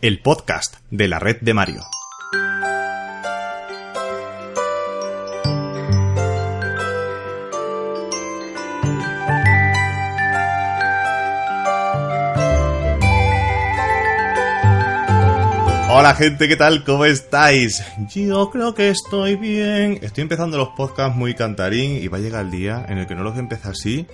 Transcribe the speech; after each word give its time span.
El 0.00 0.20
podcast 0.20 0.76
de 0.90 1.08
la 1.08 1.18
red 1.18 1.38
de 1.40 1.54
Mario. 1.54 1.84
Hola 15.90 16.14
gente, 16.14 16.46
¿qué 16.46 16.54
tal? 16.54 16.84
¿Cómo 16.84 17.04
estáis? 17.04 17.82
Yo 18.14 18.50
creo 18.50 18.74
que 18.74 18.90
estoy 18.90 19.34
bien. 19.34 19.98
Estoy 20.00 20.22
empezando 20.22 20.56
los 20.56 20.68
podcasts 20.76 21.16
muy 21.16 21.34
cantarín 21.34 22.00
y 22.00 22.06
va 22.06 22.18
a 22.18 22.20
llegar 22.20 22.44
el 22.44 22.52
día 22.52 22.86
en 22.88 22.98
el 22.98 23.08
que 23.08 23.16
no 23.16 23.24
los 23.24 23.36
empiece 23.36 23.68
así 23.68 24.06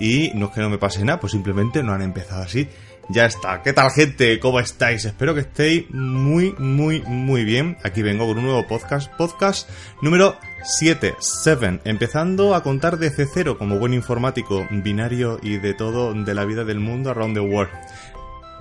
y 0.00 0.32
no 0.34 0.46
es 0.46 0.52
que 0.52 0.60
no 0.60 0.68
me 0.68 0.78
pase 0.78 1.04
nada, 1.04 1.20
pues 1.20 1.32
simplemente 1.32 1.84
no 1.84 1.92
han 1.92 2.02
empezado 2.02 2.42
así. 2.42 2.68
Ya 3.10 3.24
está. 3.24 3.62
¿Qué 3.62 3.72
tal 3.72 3.90
gente? 3.90 4.38
¿Cómo 4.38 4.60
estáis? 4.60 5.06
Espero 5.06 5.34
que 5.34 5.40
estéis 5.40 5.90
muy, 5.90 6.54
muy, 6.58 7.00
muy 7.06 7.42
bien. 7.42 7.78
Aquí 7.82 8.02
vengo 8.02 8.26
con 8.26 8.36
un 8.36 8.44
nuevo 8.44 8.66
podcast. 8.66 9.10
Podcast 9.14 9.66
número 10.02 10.36
7, 10.62 11.14
7. 11.18 11.80
Empezando 11.84 12.54
a 12.54 12.62
contar 12.62 12.98
desde 12.98 13.26
cero 13.26 13.56
como 13.56 13.78
buen 13.78 13.94
informático, 13.94 14.66
binario 14.70 15.40
y 15.42 15.56
de 15.56 15.72
todo 15.72 16.12
de 16.12 16.34
la 16.34 16.44
vida 16.44 16.64
del 16.64 16.80
mundo 16.80 17.10
around 17.10 17.34
the 17.34 17.40
world. 17.40 17.72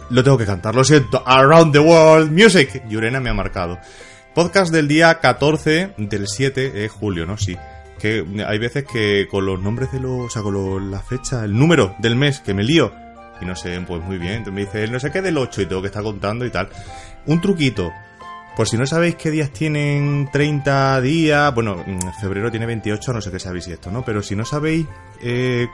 Lo 0.10 0.24
tengo 0.24 0.38
que 0.38 0.46
cantar, 0.46 0.76
lo 0.76 0.86
siento. 0.86 1.22
Around 1.26 1.74
the 1.74 1.80
World 1.80 2.32
Music. 2.32 2.84
Yurena 2.88 3.20
me 3.20 3.30
ha 3.30 3.34
marcado. 3.34 3.78
Podcast 4.34 4.72
del 4.72 4.88
día 4.88 5.20
14 5.20 5.96
del 5.98 6.26
7 6.26 6.72
de 6.72 6.88
julio, 6.88 7.26
¿no? 7.26 7.38
Sí. 7.38 7.58
Que 8.00 8.24
hay 8.48 8.60
veces 8.60 8.86
que 8.86 9.28
con 9.30 9.46
los 9.46 9.60
nombres 9.60 9.92
de 9.92 10.00
los. 10.00 10.28
O 10.28 10.30
sea, 10.30 10.42
con 10.42 10.90
la 10.90 11.02
fecha, 11.02 11.44
el 11.44 11.58
número 11.58 11.96
del 12.00 12.16
mes, 12.16 12.40
que 12.40 12.54
me 12.54 12.64
lío. 12.64 13.07
Y 13.42 13.46
no 13.46 13.56
sé, 13.56 13.80
pues 13.88 14.04
muy 14.04 14.18
bien. 14.18 14.34
Entonces 14.34 14.54
me 14.54 14.62
dice, 14.62 14.88
no 14.88 15.00
sé 15.00 15.12
qué 15.12 15.22
del 15.22 15.38
8 15.38 15.62
y 15.62 15.66
tengo 15.66 15.82
que 15.82 15.88
estar 15.88 16.04
contando 16.04 16.46
y 16.46 16.50
tal. 16.50 16.70
Un 17.26 17.42
truquito. 17.42 17.92
Por 18.58 18.68
si 18.68 18.76
no 18.76 18.88
sabéis 18.88 19.14
qué 19.18 19.30
días 19.30 19.52
tienen 19.52 20.30
30 20.34 21.00
días, 21.02 21.54
bueno, 21.54 21.86
febrero 22.20 22.50
tiene 22.50 22.66
28, 22.66 23.14
no 23.14 23.22
sé 23.22 23.30
qué 23.30 23.38
sabéis 23.38 23.68
esto, 23.68 23.92
¿no? 23.92 24.04
Pero 24.04 24.24
si 24.24 24.36
no 24.36 24.46
sabéis 24.46 24.88
eh, 25.22 25.68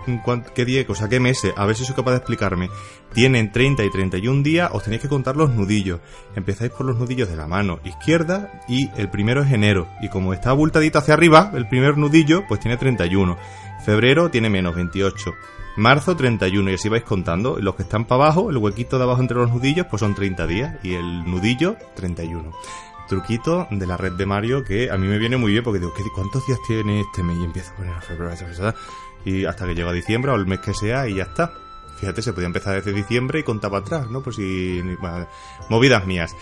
qué 0.53 0.65
día, 0.65 0.83
o 0.85 0.93
sea, 0.93 1.07
qué 1.07 1.21
meses, 1.21 1.53
a 1.55 1.65
ver 1.65 1.77
si 1.77 1.85
soy 1.85 1.95
capaz 1.95 2.11
de 2.11 2.17
explicarme, 2.17 2.69
tienen 3.13 3.53
30 3.53 3.85
y 3.85 3.89
31 3.89 4.43
días, 4.43 4.69
os 4.73 4.83
tenéis 4.83 5.01
que 5.01 5.07
contar 5.07 5.37
los 5.37 5.51
nudillos. 5.51 6.01
Empezáis 6.35 6.71
por 6.71 6.85
los 6.85 6.97
nudillos 6.97 7.29
de 7.29 7.37
la 7.37 7.47
mano 7.47 7.79
izquierda 7.85 8.51
y 8.67 8.89
el 8.97 9.09
primero 9.09 9.43
es 9.43 9.53
enero. 9.53 9.87
Y 10.01 10.09
como 10.09 10.33
está 10.33 10.49
abultadito 10.49 10.99
hacia 10.99 11.13
arriba, 11.13 11.53
el 11.55 11.69
primer 11.69 11.97
nudillo, 11.97 12.43
pues 12.49 12.59
tiene 12.59 12.75
31. 12.75 13.37
Febrero 13.85 14.29
tiene 14.29 14.49
menos 14.49 14.75
28. 14.75 15.33
Marzo 15.75 16.15
31 16.15 16.69
y 16.69 16.73
así 16.75 16.89
vais 16.89 17.03
contando. 17.03 17.59
Los 17.59 17.75
que 17.75 17.83
están 17.83 18.05
para 18.05 18.25
abajo, 18.25 18.49
el 18.49 18.57
huequito 18.57 18.97
de 18.97 19.03
abajo 19.03 19.21
entre 19.21 19.37
los 19.37 19.51
nudillos, 19.51 19.87
pues 19.89 20.01
son 20.01 20.13
30 20.13 20.47
días 20.47 20.75
y 20.83 20.93
el 20.93 21.23
nudillo 21.25 21.77
31. 21.95 22.51
Truquito 23.07 23.67
de 23.69 23.85
la 23.85 23.97
red 23.97 24.13
de 24.13 24.25
Mario 24.25 24.63
que 24.63 24.89
a 24.89 24.97
mí 24.97 25.07
me 25.07 25.17
viene 25.17 25.37
muy 25.37 25.51
bien 25.51 25.63
porque 25.63 25.79
digo, 25.79 25.93
¿cuántos 26.13 26.45
días 26.47 26.59
tiene 26.67 27.01
este 27.01 27.23
mes? 27.23 27.37
Y 27.37 27.43
empiezo 27.43 27.71
a 27.71 27.75
poner 27.75 27.93
a 27.93 28.01
febrero, 28.01 28.33
y 29.25 29.45
hasta 29.45 29.65
que 29.65 29.75
llega 29.75 29.91
diciembre 29.91 30.31
o 30.31 30.35
el 30.35 30.45
mes 30.45 30.59
que 30.59 30.73
sea 30.73 31.07
y 31.07 31.15
ya 31.15 31.23
está. 31.23 31.53
Fíjate, 31.99 32.21
se 32.21 32.33
podía 32.33 32.47
empezar 32.47 32.75
desde 32.75 32.91
diciembre 32.91 33.39
y 33.39 33.43
contaba 33.43 33.79
atrás, 33.79 34.09
¿no? 34.09 34.21
Pues 34.21 34.35
si... 34.35 34.81
movidas 35.69 36.05
mías. 36.05 36.35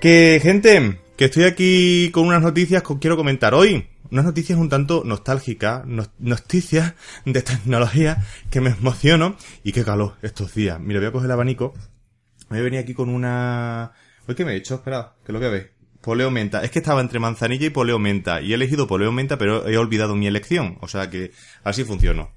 Que, 0.00 0.38
gente, 0.42 1.00
que 1.16 1.26
estoy 1.26 1.44
aquí 1.44 2.10
con 2.12 2.26
unas 2.26 2.42
noticias 2.42 2.82
que 2.82 2.98
quiero 2.98 3.16
comentar 3.16 3.54
hoy 3.54 3.88
unas 4.12 4.26
noticias 4.26 4.58
un 4.58 4.68
tanto 4.68 5.02
nostálgicas, 5.06 5.84
noticias 6.18 6.92
de 7.24 7.40
tecnología 7.40 8.22
que 8.50 8.60
me 8.60 8.70
emociono 8.70 9.36
y 9.64 9.72
qué 9.72 9.84
calor 9.84 10.16
estos 10.20 10.54
días. 10.54 10.78
Mira, 10.78 11.00
voy 11.00 11.08
a 11.08 11.12
coger 11.12 11.26
el 11.26 11.32
abanico. 11.32 11.72
Voy 12.50 12.58
a 12.58 12.62
venir 12.62 12.80
aquí 12.80 12.92
con 12.92 13.08
una... 13.08 13.92
¿Hoy 14.28 14.34
qué 14.34 14.44
me 14.44 14.52
he 14.52 14.56
hecho? 14.56 14.74
Espera, 14.76 15.14
que 15.24 15.32
lo 15.32 15.40
que 15.40 15.48
veis. 15.48 15.66
Poleo 16.02 16.30
menta. 16.30 16.62
Es 16.62 16.70
que 16.70 16.80
estaba 16.80 17.00
entre 17.00 17.20
manzanilla 17.20 17.66
y 17.66 17.70
poleo 17.70 17.98
menta. 17.98 18.42
Y 18.42 18.52
he 18.52 18.54
elegido 18.54 18.86
poleo 18.86 19.12
menta, 19.12 19.38
pero 19.38 19.66
he 19.66 19.78
olvidado 19.78 20.14
mi 20.14 20.26
elección. 20.26 20.76
O 20.82 20.88
sea 20.88 21.08
que 21.08 21.32
así 21.64 21.84
funcionó. 21.84 22.32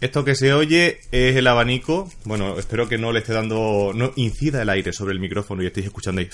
Esto 0.00 0.24
que 0.24 0.36
se 0.36 0.54
oye 0.54 1.00
es 1.10 1.34
el 1.34 1.48
abanico. 1.48 2.08
Bueno, 2.24 2.56
espero 2.56 2.88
que 2.88 2.98
no 2.98 3.10
le 3.10 3.18
esté 3.18 3.32
dando... 3.32 3.90
No 3.94 4.12
incida 4.14 4.62
el 4.62 4.68
aire 4.68 4.92
sobre 4.92 5.12
el 5.12 5.18
micrófono 5.18 5.60
y 5.64 5.66
estéis 5.66 5.86
escuchando 5.86 6.20
ahí... 6.20 6.30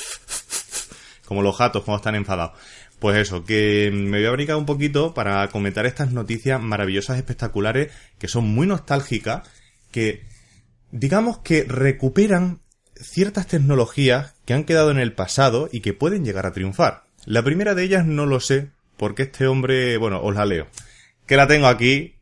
Como 1.24 1.42
los 1.42 1.56
gatos 1.56 1.84
cuando 1.84 1.98
están 1.98 2.16
enfadados. 2.16 2.58
Pues 3.00 3.16
eso, 3.16 3.44
que 3.44 3.90
me 3.92 4.18
voy 4.18 4.26
a 4.26 4.30
brincar 4.30 4.56
un 4.56 4.66
poquito 4.66 5.14
para 5.14 5.48
comentar 5.48 5.86
estas 5.86 6.12
noticias 6.12 6.60
maravillosas, 6.60 7.16
espectaculares, 7.16 7.90
que 8.18 8.28
son 8.28 8.46
muy 8.46 8.66
nostálgicas, 8.66 9.48
que 9.90 10.24
digamos 10.92 11.38
que 11.38 11.64
recuperan 11.64 12.60
ciertas 12.94 13.46
tecnologías 13.46 14.34
que 14.44 14.52
han 14.52 14.64
quedado 14.64 14.90
en 14.90 14.98
el 14.98 15.14
pasado 15.14 15.70
y 15.72 15.80
que 15.80 15.94
pueden 15.94 16.26
llegar 16.26 16.44
a 16.44 16.52
triunfar. 16.52 17.04
La 17.24 17.42
primera 17.42 17.74
de 17.74 17.84
ellas 17.84 18.04
no 18.04 18.26
lo 18.26 18.38
sé, 18.38 18.68
porque 18.98 19.22
este 19.22 19.46
hombre, 19.46 19.96
bueno, 19.96 20.20
os 20.22 20.34
la 20.34 20.44
leo. 20.44 20.66
Que 21.26 21.36
la 21.36 21.46
tengo 21.46 21.68
aquí 21.68 22.16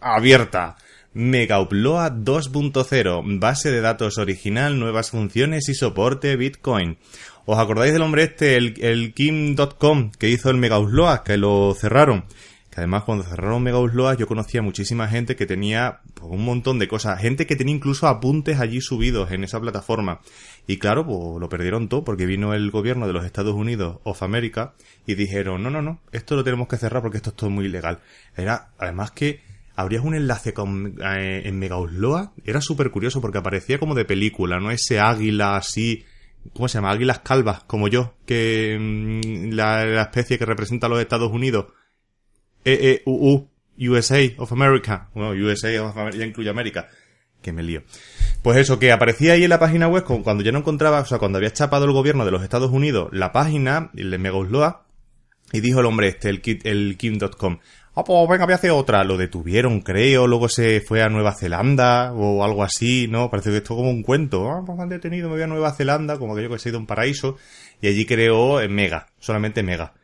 abierta. 0.00 0.76
Mega 1.18 1.60
Upload 1.60 2.12
2.0, 2.22 3.40
base 3.40 3.72
de 3.72 3.80
datos 3.80 4.18
original, 4.18 4.78
nuevas 4.78 5.10
funciones 5.10 5.68
y 5.68 5.74
soporte 5.74 6.36
Bitcoin. 6.36 6.96
¿Os 7.44 7.58
acordáis 7.58 7.92
del 7.92 8.02
hombre 8.02 8.22
este, 8.22 8.54
el, 8.54 8.74
el 8.80 9.12
Kim.com, 9.14 10.12
que 10.16 10.28
hizo 10.28 10.48
el 10.48 10.58
Mega 10.58 10.78
Upload, 10.78 11.24
que 11.24 11.36
lo 11.36 11.74
cerraron? 11.74 12.26
Que 12.70 12.76
además 12.76 13.02
cuando 13.02 13.24
cerraron 13.24 13.64
Mega 13.64 13.80
Upload 13.80 14.18
yo 14.18 14.28
conocía 14.28 14.62
muchísima 14.62 15.08
gente 15.08 15.34
que 15.34 15.44
tenía 15.44 16.02
pues, 16.14 16.30
un 16.30 16.44
montón 16.44 16.78
de 16.78 16.86
cosas, 16.86 17.20
gente 17.20 17.48
que 17.48 17.56
tenía 17.56 17.74
incluso 17.74 18.06
apuntes 18.06 18.60
allí 18.60 18.80
subidos 18.80 19.32
en 19.32 19.42
esa 19.42 19.58
plataforma. 19.60 20.20
Y 20.68 20.78
claro, 20.78 21.04
pues 21.04 21.40
lo 21.40 21.48
perdieron 21.48 21.88
todo 21.88 22.04
porque 22.04 22.26
vino 22.26 22.54
el 22.54 22.70
gobierno 22.70 23.08
de 23.08 23.14
los 23.14 23.24
Estados 23.24 23.56
Unidos 23.56 23.98
of 24.04 24.22
America 24.22 24.74
y 25.04 25.16
dijeron, 25.16 25.64
no, 25.64 25.70
no, 25.70 25.82
no, 25.82 25.98
esto 26.12 26.36
lo 26.36 26.44
tenemos 26.44 26.68
que 26.68 26.76
cerrar 26.76 27.02
porque 27.02 27.16
esto 27.16 27.30
es 27.30 27.36
todo 27.36 27.50
muy 27.50 27.64
ilegal. 27.64 27.98
Era, 28.36 28.68
además 28.78 29.10
que 29.10 29.57
abrías 29.78 30.04
un 30.04 30.16
enlace 30.16 30.52
con, 30.52 30.98
eh, 31.00 31.42
en 31.44 31.58
Mega 31.58 31.78
Upload, 31.78 32.30
era 32.44 32.60
súper 32.60 32.90
curioso 32.90 33.20
porque 33.20 33.38
aparecía 33.38 33.78
como 33.78 33.94
de 33.94 34.04
película, 34.04 34.58
¿no? 34.58 34.72
Ese 34.72 34.98
águila 34.98 35.56
así 35.56 36.04
¿cómo 36.52 36.68
se 36.68 36.78
llama? 36.78 36.90
Águilas 36.90 37.20
calvas, 37.20 37.62
como 37.64 37.88
yo, 37.88 38.14
que 38.26 38.76
mm, 38.78 39.52
la, 39.52 40.02
especie 40.02 40.38
que 40.38 40.44
representa 40.44 40.86
a 40.86 40.90
los 40.90 41.00
Estados 41.00 41.30
Unidos, 41.32 41.66
EEUU, 42.64 43.48
USA 43.78 44.18
of 44.38 44.52
America, 44.52 45.10
bueno, 45.14 45.30
USA 45.30 45.82
of 45.82 45.96
America, 45.96 46.18
ya 46.18 46.26
incluye 46.26 46.50
América, 46.50 46.88
que 47.40 47.52
me 47.52 47.62
lío. 47.62 47.82
Pues 48.42 48.58
eso, 48.58 48.78
que 48.78 48.90
aparecía 48.90 49.34
ahí 49.34 49.44
en 49.44 49.50
la 49.50 49.60
página 49.60 49.86
web, 49.86 50.04
cuando 50.04 50.42
ya 50.42 50.50
no 50.52 50.58
encontraba, 50.58 51.00
o 51.00 51.06
sea, 51.06 51.18
cuando 51.18 51.38
había 51.38 51.52
chapado 51.52 51.84
el 51.84 51.92
gobierno 51.92 52.24
de 52.24 52.32
los 52.32 52.42
Estados 52.42 52.72
Unidos 52.72 53.10
la 53.12 53.32
página, 53.32 53.90
el 53.94 54.10
de 54.10 54.18
Megosloa, 54.18 54.86
y 55.52 55.60
dijo 55.60 55.80
el 55.80 55.86
hombre 55.86 56.08
este, 56.08 56.30
el, 56.30 56.42
el 56.64 56.96
Kim.com, 56.98 57.58
ah, 57.98 58.04
pues 58.04 58.28
venga, 58.28 58.44
voy 58.44 58.52
a 58.52 58.56
hacer 58.56 58.70
otra. 58.70 59.04
Lo 59.04 59.16
detuvieron, 59.16 59.80
creo, 59.80 60.26
luego 60.26 60.48
se 60.48 60.80
fue 60.80 61.02
a 61.02 61.08
Nueva 61.08 61.34
Zelanda 61.34 62.12
o 62.12 62.44
algo 62.44 62.62
así, 62.62 63.08
¿no? 63.08 63.30
Parece 63.30 63.50
que 63.50 63.56
esto 63.58 63.74
es 63.74 63.78
como 63.78 63.90
un 63.90 64.02
cuento. 64.02 64.50
Ah, 64.50 64.62
pues 64.64 64.78
han 64.78 64.88
detenido, 64.88 65.28
me 65.28 65.34
voy 65.34 65.42
a 65.42 65.46
Nueva 65.46 65.72
Zelanda, 65.72 66.18
como 66.18 66.34
que 66.34 66.42
yo 66.42 66.48
que 66.48 66.56
he 66.56 66.68
ido 66.68 66.78
a 66.78 66.80
un 66.80 66.86
paraíso, 66.86 67.36
y 67.80 67.88
allí 67.88 68.06
creó 68.06 68.60
Mega, 68.68 69.08
solamente 69.18 69.62
Mega. 69.62 69.94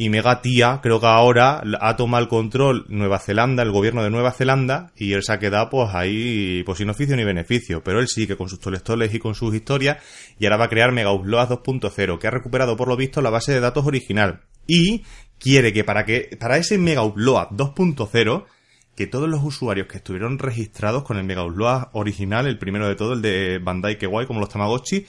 Y 0.00 0.10
Mega 0.10 0.40
Tía, 0.42 0.78
creo 0.80 1.00
que 1.00 1.06
ahora 1.06 1.60
ha 1.80 1.96
tomado 1.96 2.22
el 2.22 2.28
control 2.28 2.84
Nueva 2.88 3.18
Zelanda, 3.18 3.64
el 3.64 3.72
gobierno 3.72 4.04
de 4.04 4.10
Nueva 4.10 4.30
Zelanda, 4.30 4.92
y 4.96 5.12
él 5.12 5.24
se 5.24 5.32
ha 5.32 5.40
quedado 5.40 5.70
pues 5.70 5.92
ahí, 5.92 6.62
pues 6.64 6.78
sin 6.78 6.88
oficio 6.88 7.16
ni 7.16 7.24
beneficio. 7.24 7.82
Pero 7.82 7.98
él 7.98 8.06
sí, 8.06 8.28
que 8.28 8.36
con 8.36 8.48
sus 8.48 8.60
tolestoles 8.60 9.12
y 9.12 9.18
con 9.18 9.34
sus 9.34 9.52
historias, 9.52 9.98
y 10.38 10.46
ahora 10.46 10.56
va 10.56 10.64
a 10.66 10.68
crear 10.68 10.92
Mega 10.92 11.10
Upload 11.10 11.48
2.0, 11.48 12.18
que 12.20 12.26
ha 12.28 12.30
recuperado 12.30 12.76
por 12.76 12.86
lo 12.86 12.96
visto 12.96 13.20
la 13.20 13.30
base 13.30 13.52
de 13.52 13.58
datos 13.58 13.86
original. 13.86 14.42
Y 14.68 15.02
quiere 15.38 15.72
que 15.72 15.84
para 15.84 16.04
que 16.04 16.36
para 16.38 16.56
ese 16.56 16.78
Mega 16.78 17.02
Upload 17.02 17.48
2.0 17.50 18.44
que 18.98 19.06
todos 19.06 19.28
los 19.28 19.44
usuarios 19.44 19.86
que 19.86 19.98
estuvieron 19.98 20.40
registrados 20.40 21.04
con 21.04 21.18
el 21.18 21.24
Mega 21.24 21.44
Upload 21.44 21.90
original, 21.92 22.48
el 22.48 22.58
primero 22.58 22.88
de 22.88 22.96
todo, 22.96 23.12
el 23.12 23.22
de 23.22 23.60
Bandai 23.62 23.94
Guay, 23.94 24.26
como 24.26 24.40
los 24.40 24.48
Tamagotchi, 24.48 25.06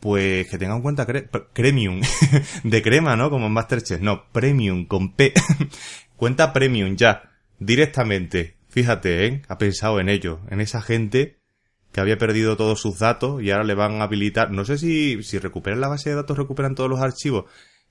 pues 0.00 0.48
que 0.48 0.56
tengan 0.56 0.78
en 0.78 0.82
cuenta 0.82 1.06
Premium, 1.52 2.00
de 2.64 2.82
crema, 2.82 3.16
¿no? 3.16 3.28
Como 3.28 3.48
en 3.48 3.52
Masterchef, 3.52 4.00
no, 4.00 4.32
Premium, 4.32 4.86
con 4.86 5.12
P, 5.12 5.34
cuenta 6.16 6.54
Premium 6.54 6.96
ya, 6.96 7.30
directamente, 7.58 8.56
fíjate, 8.70 9.26
¿eh? 9.26 9.42
Ha 9.48 9.58
pensado 9.58 10.00
en 10.00 10.08
ello, 10.08 10.40
en 10.48 10.62
esa 10.62 10.80
gente 10.80 11.36
que 11.92 12.00
había 12.00 12.16
perdido 12.16 12.56
todos 12.56 12.80
sus 12.80 12.98
datos 12.98 13.42
y 13.42 13.50
ahora 13.50 13.64
le 13.64 13.74
van 13.74 14.00
a 14.00 14.04
habilitar. 14.04 14.50
No 14.50 14.64
sé 14.64 14.78
si, 14.78 15.22
si 15.22 15.38
recuperan 15.38 15.82
la 15.82 15.88
base 15.88 16.08
de 16.08 16.16
datos, 16.16 16.38
recuperan 16.38 16.74
todos 16.74 16.88
los 16.88 17.00
archivos. 17.00 17.44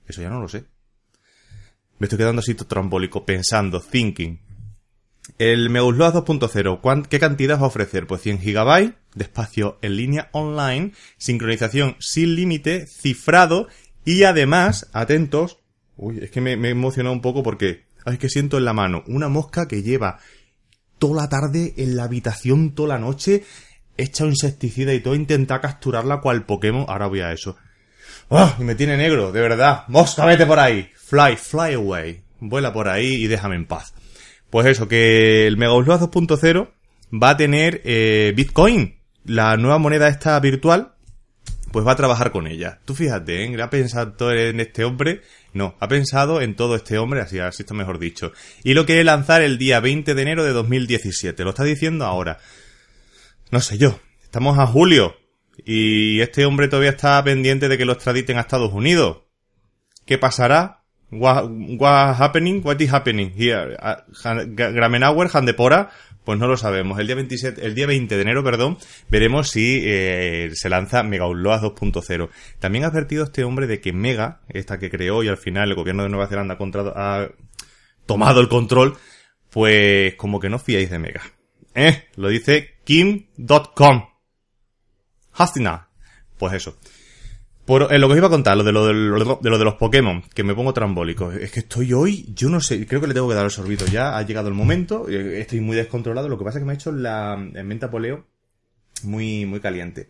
Eso 0.06 0.20
ya 0.20 0.30
no 0.30 0.40
lo 0.40 0.48
sé. 0.48 0.64
Me 1.98 2.04
estoy 2.04 2.18
quedando 2.18 2.40
así 2.40 2.54
trambólico, 2.54 3.24
pensando, 3.24 3.80
thinking. 3.80 4.40
El 5.38 5.68
Megaupload 5.68 6.24
2.0, 6.24 7.06
¿qué 7.08 7.18
cantidad 7.18 7.58
va 7.58 7.64
a 7.64 7.68
ofrecer? 7.68 8.06
Pues 8.06 8.22
100 8.22 8.38
GB 8.38 8.94
de 9.14 9.24
espacio 9.24 9.78
en 9.82 9.96
línea 9.96 10.28
online, 10.32 10.92
sincronización 11.18 11.96
sin 11.98 12.34
límite, 12.34 12.86
cifrado 12.86 13.68
y 14.04 14.22
además, 14.22 14.88
atentos, 14.92 15.58
uy, 15.96 16.20
es 16.22 16.30
que 16.30 16.40
me, 16.40 16.56
me 16.56 16.68
he 16.68 16.70
emocionado 16.70 17.14
un 17.14 17.20
poco 17.20 17.42
porque, 17.42 17.84
es 18.06 18.18
que 18.18 18.28
siento 18.28 18.58
en 18.58 18.64
la 18.64 18.72
mano 18.72 19.04
una 19.06 19.28
mosca 19.28 19.68
que 19.68 19.82
lleva 19.82 20.18
toda 20.98 21.22
la 21.22 21.28
tarde 21.28 21.74
en 21.76 21.96
la 21.96 22.04
habitación, 22.04 22.74
toda 22.74 22.90
la 22.90 22.98
noche, 22.98 23.44
echa 23.96 24.24
insecticida 24.24 24.94
y 24.94 25.00
todo, 25.00 25.14
intenta 25.14 25.60
capturarla 25.60 26.20
cual 26.20 26.46
Pokémon, 26.46 26.86
ahora 26.88 27.08
voy 27.08 27.20
a 27.20 27.32
eso. 27.32 27.56
¡Oh! 28.28 28.54
Y 28.58 28.62
me 28.62 28.74
tiene 28.74 28.96
negro, 28.96 29.32
de 29.32 29.40
verdad. 29.40 29.84
Mosca, 29.88 30.24
vete 30.26 30.46
por 30.46 30.58
ahí. 30.58 30.90
Fly, 30.94 31.36
fly 31.36 31.74
away. 31.74 32.22
Vuela 32.40 32.72
por 32.72 32.88
ahí 32.88 33.24
y 33.24 33.26
déjame 33.26 33.56
en 33.56 33.66
paz. 33.66 33.94
Pues 34.50 34.66
eso, 34.66 34.88
que 34.88 35.46
el 35.46 35.56
Mega 35.56 35.72
2.0 35.72 36.70
va 37.12 37.30
a 37.30 37.36
tener 37.36 37.80
eh, 37.84 38.32
Bitcoin, 38.34 38.98
la 39.24 39.56
nueva 39.56 39.78
moneda 39.78 40.08
esta 40.08 40.38
virtual, 40.40 40.94
pues 41.72 41.86
va 41.86 41.92
a 41.92 41.96
trabajar 41.96 42.30
con 42.30 42.46
ella. 42.46 42.80
Tú 42.84 42.94
fíjate, 42.94 43.44
¿eh? 43.44 43.62
¿Ha 43.62 43.70
pensado 43.70 44.32
en 44.32 44.60
este 44.60 44.84
hombre? 44.84 45.22
No, 45.52 45.76
ha 45.80 45.88
pensado 45.88 46.40
en 46.40 46.54
todo 46.54 46.76
este 46.76 46.98
hombre, 46.98 47.20
así, 47.20 47.38
así 47.38 47.62
está 47.62 47.74
mejor 47.74 47.98
dicho. 47.98 48.32
Y 48.62 48.74
lo 48.74 48.86
quiere 48.86 49.04
lanzar 49.04 49.42
el 49.42 49.58
día 49.58 49.80
20 49.80 50.14
de 50.14 50.22
enero 50.22 50.44
de 50.44 50.52
2017. 50.52 51.44
Lo 51.44 51.50
está 51.50 51.64
diciendo 51.64 52.04
ahora. 52.04 52.38
No 53.50 53.60
sé 53.60 53.78
yo. 53.78 53.98
Estamos 54.22 54.58
a 54.58 54.66
julio. 54.66 55.16
Y 55.70 56.22
este 56.22 56.46
hombre 56.46 56.68
todavía 56.68 56.92
está 56.92 57.22
pendiente 57.22 57.68
de 57.68 57.76
que 57.76 57.84
lo 57.84 57.92
extraditen 57.92 58.38
a 58.38 58.40
Estados 58.40 58.72
Unidos. 58.72 59.18
¿Qué 60.06 60.16
pasará? 60.16 60.80
What, 61.10 61.50
happening? 62.18 62.62
What 62.64 62.80
is 62.80 62.90
happening 62.90 63.34
here? 63.36 63.76
Gramenauer, 64.46 65.28
Handepora, 65.30 65.90
pues 66.24 66.38
no 66.38 66.46
lo 66.46 66.56
sabemos. 66.56 66.98
El 66.98 67.06
día 67.06 67.16
27, 67.16 67.66
el 67.66 67.74
día 67.74 67.86
20 67.86 68.16
de 68.16 68.22
enero, 68.22 68.42
perdón, 68.42 68.78
veremos 69.10 69.50
si 69.50 69.82
eh, 69.84 70.52
se 70.54 70.70
lanza 70.70 71.02
Mega 71.02 71.26
2.0. 71.26 72.30
También 72.60 72.84
ha 72.84 72.86
advertido 72.86 73.24
este 73.24 73.44
hombre 73.44 73.66
de 73.66 73.82
que 73.82 73.92
Mega, 73.92 74.40
esta 74.48 74.78
que 74.78 74.88
creó 74.88 75.22
y 75.22 75.28
al 75.28 75.36
final 75.36 75.68
el 75.68 75.74
gobierno 75.74 76.02
de 76.02 76.08
Nueva 76.08 76.28
Zelanda 76.28 76.56
ha, 76.56 77.20
ha 77.20 77.28
tomado 78.06 78.40
el 78.40 78.48
control, 78.48 78.96
pues 79.50 80.14
como 80.14 80.40
que 80.40 80.48
no 80.48 80.58
fiáis 80.58 80.88
de 80.88 80.98
Mega. 80.98 81.20
¿Eh? 81.74 82.04
Lo 82.16 82.28
dice 82.30 82.76
Kim.com. 82.84 84.07
Hastina. 85.38 85.88
Pues 86.36 86.54
eso. 86.54 86.76
Por, 87.64 87.92
en 87.92 88.00
lo 88.00 88.08
que 88.08 88.12
os 88.12 88.18
iba 88.18 88.28
a 88.28 88.30
contar, 88.30 88.56
lo 88.56 88.64
de 88.64 88.72
lo, 88.72 88.86
de, 88.86 88.94
lo, 88.94 89.58
de 89.58 89.64
los 89.64 89.74
Pokémon, 89.74 90.22
que 90.34 90.42
me 90.42 90.54
pongo 90.54 90.72
trambólico. 90.72 91.32
Es 91.32 91.52
que 91.52 91.60
estoy 91.60 91.92
hoy, 91.92 92.26
yo 92.34 92.48
no 92.48 92.60
sé, 92.60 92.86
creo 92.86 93.00
que 93.00 93.06
le 93.06 93.14
tengo 93.14 93.28
que 93.28 93.34
dar 93.34 93.44
el 93.44 93.50
sorbito 93.50 93.84
ya, 93.84 94.16
ha 94.16 94.22
llegado 94.22 94.48
el 94.48 94.54
momento, 94.54 95.06
eh, 95.06 95.40
estoy 95.40 95.60
muy 95.60 95.76
descontrolado, 95.76 96.30
lo 96.30 96.38
que 96.38 96.44
pasa 96.44 96.58
es 96.58 96.62
que 96.62 96.66
me 96.66 96.72
ha 96.72 96.76
hecho 96.76 96.92
la 96.92 97.36
menta 97.36 97.90
poleo 97.90 98.26
muy, 99.02 99.46
muy 99.46 99.60
caliente. 99.60 100.08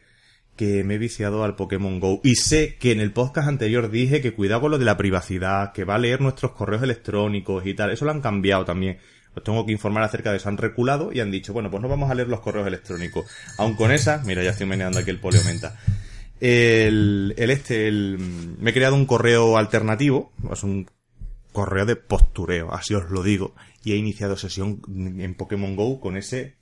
Que 0.56 0.82
me 0.82 0.94
he 0.94 0.98
viciado 0.98 1.44
al 1.44 1.54
Pokémon 1.54 2.00
Go. 2.00 2.20
Y 2.24 2.34
sé 2.34 2.76
que 2.76 2.90
en 2.92 3.00
el 3.00 3.12
podcast 3.12 3.48
anterior 3.48 3.90
dije 3.90 4.20
que 4.20 4.34
cuidado 4.34 4.62
con 4.62 4.72
lo 4.72 4.78
de 4.78 4.84
la 4.84 4.96
privacidad, 4.96 5.72
que 5.72 5.84
va 5.84 5.94
a 5.94 5.98
leer 5.98 6.20
nuestros 6.20 6.52
correos 6.52 6.82
electrónicos 6.82 7.64
y 7.64 7.74
tal. 7.74 7.90
Eso 7.90 8.04
lo 8.04 8.10
han 8.10 8.20
cambiado 8.20 8.64
también. 8.64 8.98
Os 9.38 9.44
tengo 9.44 9.64
que 9.64 9.72
informar 9.72 10.04
acerca 10.04 10.30
de 10.30 10.36
eso. 10.36 10.48
Han 10.48 10.58
reculado 10.58 11.12
y 11.12 11.20
han 11.20 11.30
dicho, 11.30 11.52
bueno, 11.52 11.70
pues 11.70 11.82
no 11.82 11.88
vamos 11.88 12.10
a 12.10 12.14
leer 12.14 12.28
los 12.28 12.40
correos 12.40 12.66
electrónicos. 12.66 13.26
Aun 13.56 13.74
con 13.74 13.90
esa, 13.90 14.22
mira, 14.24 14.42
ya 14.42 14.50
estoy 14.50 14.66
meneando 14.66 14.98
aquí 14.98 15.10
el 15.10 15.18
poleo 15.18 15.42
menta 15.44 15.74
el, 16.40 17.34
el 17.36 17.50
este, 17.50 17.88
el, 17.88 18.18
me 18.58 18.70
he 18.70 18.74
creado 18.74 18.94
un 18.94 19.06
correo 19.06 19.56
alternativo, 19.58 20.32
es 20.52 20.62
un 20.62 20.88
correo 21.52 21.86
de 21.86 21.96
postureo, 21.96 22.72
así 22.72 22.94
os 22.94 23.10
lo 23.10 23.22
digo, 23.22 23.54
y 23.82 23.92
he 23.92 23.96
iniciado 23.96 24.36
sesión 24.36 24.80
en 24.96 25.34
Pokémon 25.34 25.76
Go 25.76 26.00
con 26.00 26.16
ese 26.16 26.54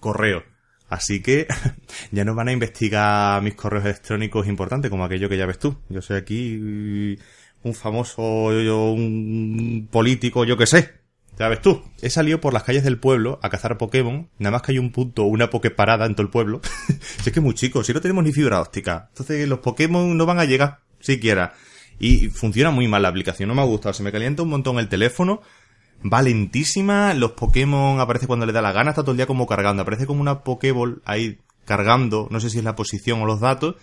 correo. 0.00 0.42
Así 0.88 1.22
que 1.22 1.46
ya 2.10 2.24
no 2.24 2.34
van 2.34 2.48
a 2.48 2.52
investigar 2.52 3.40
mis 3.42 3.54
correos 3.54 3.84
electrónicos 3.84 4.48
importantes 4.48 4.90
como 4.90 5.04
aquello 5.04 5.28
que 5.28 5.38
ya 5.38 5.46
ves 5.46 5.58
tú. 5.58 5.76
Yo 5.88 6.02
soy 6.02 6.16
aquí 6.16 7.16
un 7.62 7.74
famoso, 7.74 8.22
un 8.22 9.88
político, 9.90 10.44
yo 10.44 10.56
que 10.56 10.66
sé. 10.66 10.99
Ya 11.40 11.48
ves 11.48 11.62
tú, 11.62 11.82
he 12.02 12.10
salido 12.10 12.38
por 12.38 12.52
las 12.52 12.64
calles 12.64 12.84
del 12.84 12.98
pueblo 12.98 13.40
a 13.42 13.48
cazar 13.48 13.78
Pokémon, 13.78 14.28
nada 14.38 14.50
más 14.50 14.60
que 14.60 14.72
hay 14.72 14.78
un 14.78 14.92
punto, 14.92 15.24
una 15.24 15.48
Poképarada 15.48 16.04
en 16.04 16.14
todo 16.14 16.24
el 16.24 16.28
pueblo. 16.28 16.60
si 17.22 17.30
es 17.30 17.32
que 17.32 17.40
es 17.40 17.42
muy 17.42 17.54
chico, 17.54 17.82
si 17.82 17.94
no 17.94 18.02
tenemos 18.02 18.22
ni 18.24 18.30
fibra 18.30 18.60
óptica. 18.60 19.06
Entonces 19.08 19.48
los 19.48 19.60
Pokémon 19.60 20.14
no 20.18 20.26
van 20.26 20.38
a 20.38 20.44
llegar, 20.44 20.80
siquiera. 20.98 21.54
Y 21.98 22.28
funciona 22.28 22.70
muy 22.70 22.88
mal 22.88 23.00
la 23.00 23.08
aplicación, 23.08 23.48
no 23.48 23.54
me 23.54 23.62
ha 23.62 23.64
gustado, 23.64 23.94
se 23.94 24.02
me 24.02 24.12
calienta 24.12 24.42
un 24.42 24.50
montón 24.50 24.78
el 24.78 24.90
teléfono. 24.90 25.40
Va 26.04 26.20
lentísima, 26.20 27.14
los 27.14 27.32
Pokémon 27.32 28.00
aparece 28.00 28.26
cuando 28.26 28.44
le 28.44 28.52
da 28.52 28.60
la 28.60 28.72
gana, 28.72 28.90
está 28.90 29.00
todo 29.00 29.12
el 29.12 29.16
día 29.16 29.26
como 29.26 29.46
cargando, 29.46 29.80
aparece 29.80 30.04
como 30.04 30.20
una 30.20 30.40
Pokéball 30.40 31.00
ahí 31.06 31.38
cargando, 31.64 32.28
no 32.30 32.40
sé 32.40 32.50
si 32.50 32.58
es 32.58 32.64
la 32.64 32.76
posición 32.76 33.22
o 33.22 33.24
los 33.24 33.40
datos. 33.40 33.76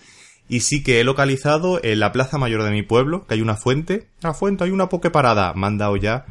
Y 0.47 0.59
sí 0.59 0.83
que 0.83 0.99
he 0.99 1.03
localizado 1.03 1.79
en 1.83 2.01
la 2.01 2.11
plaza 2.11 2.37
mayor 2.37 2.61
de 2.61 2.69
mi 2.69 2.83
pueblo, 2.83 3.25
que 3.25 3.33
hay 3.33 3.41
una 3.41 3.55
fuente. 3.55 4.09
La 4.21 4.35
fuente, 4.35 4.63
hay 4.63 4.69
una 4.69 4.89
Poképarada. 4.89 5.55
Me 5.55 5.65
han 5.65 5.79
dado 5.79 5.97
ya 5.97 6.27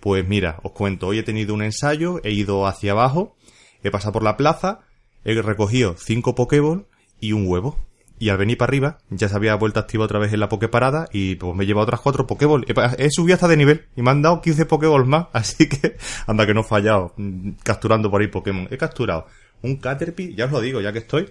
pues 0.00 0.26
mira, 0.26 0.58
os 0.62 0.72
cuento, 0.72 1.06
hoy 1.08 1.18
he 1.18 1.22
tenido 1.22 1.54
un 1.54 1.62
ensayo, 1.62 2.20
he 2.24 2.32
ido 2.32 2.66
hacia 2.66 2.92
abajo, 2.92 3.36
he 3.82 3.90
pasado 3.90 4.12
por 4.12 4.22
la 4.22 4.36
plaza, 4.36 4.80
he 5.24 5.40
recogido 5.40 5.94
cinco 5.98 6.34
Pokéball 6.34 6.86
y 7.20 7.32
un 7.32 7.46
huevo. 7.46 7.78
Y 8.18 8.28
al 8.28 8.36
venir 8.36 8.58
para 8.58 8.68
arriba, 8.68 8.98
ya 9.08 9.30
se 9.30 9.34
había 9.34 9.54
vuelto 9.54 9.80
activa 9.80 10.04
otra 10.04 10.18
vez 10.18 10.30
en 10.34 10.40
la 10.40 10.50
Poképarada 10.50 11.08
y 11.10 11.36
pues 11.36 11.54
me 11.56 11.64
he 11.64 11.66
llevado 11.66 11.84
otras 11.84 12.00
cuatro 12.00 12.26
Pokéball. 12.26 12.66
He, 12.98 13.10
subido 13.10 13.34
hasta 13.34 13.48
de 13.48 13.56
nivel 13.56 13.86
y 13.96 14.02
me 14.02 14.10
han 14.10 14.20
dado 14.20 14.42
15 14.42 14.66
Pokéball 14.66 15.06
más, 15.06 15.28
así 15.32 15.70
que 15.70 15.96
anda 16.26 16.44
que 16.44 16.52
no 16.52 16.60
he 16.60 16.64
fallado 16.64 17.14
mm, 17.16 17.52
capturando 17.62 18.10
por 18.10 18.20
ahí 18.20 18.28
Pokémon. 18.28 18.68
He 18.70 18.76
capturado 18.76 19.26
un 19.62 19.76
Caterpie, 19.76 20.34
ya 20.34 20.46
os 20.46 20.52
lo 20.52 20.60
digo, 20.60 20.82
ya 20.82 20.92
que 20.92 20.98
estoy. 20.98 21.30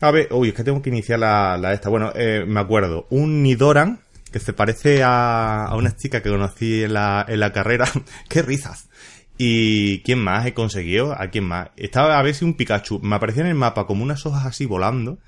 A 0.00 0.12
ver, 0.12 0.28
uy, 0.30 0.48
es 0.48 0.54
que 0.54 0.64
tengo 0.64 0.80
que 0.80 0.90
iniciar 0.90 1.18
la, 1.18 1.58
la 1.58 1.72
esta. 1.72 1.88
Bueno, 1.88 2.12
eh, 2.14 2.44
me 2.46 2.60
acuerdo, 2.60 3.06
un 3.10 3.42
Nidoran, 3.42 4.00
que 4.32 4.40
se 4.40 4.52
parece 4.52 5.02
a, 5.02 5.66
a 5.66 5.76
una 5.76 5.96
chica 5.96 6.22
que 6.22 6.30
conocí 6.30 6.84
en 6.84 6.94
la, 6.94 7.24
en 7.28 7.40
la 7.40 7.52
carrera. 7.52 7.86
¡Qué 8.28 8.42
risas! 8.42 8.88
¿Y 9.38 10.02
quién 10.02 10.18
más 10.18 10.44
he 10.46 10.52
conseguido? 10.52 11.14
¿A 11.18 11.28
quién 11.28 11.44
más? 11.44 11.70
Estaba 11.76 12.18
a 12.18 12.22
ver 12.22 12.34
si 12.34 12.44
un 12.44 12.54
Pikachu. 12.54 13.00
Me 13.00 13.16
aparecía 13.16 13.42
en 13.42 13.48
el 13.48 13.54
mapa 13.54 13.86
como 13.86 14.04
unas 14.04 14.26
hojas 14.26 14.44
así 14.44 14.66
volando, 14.66 15.18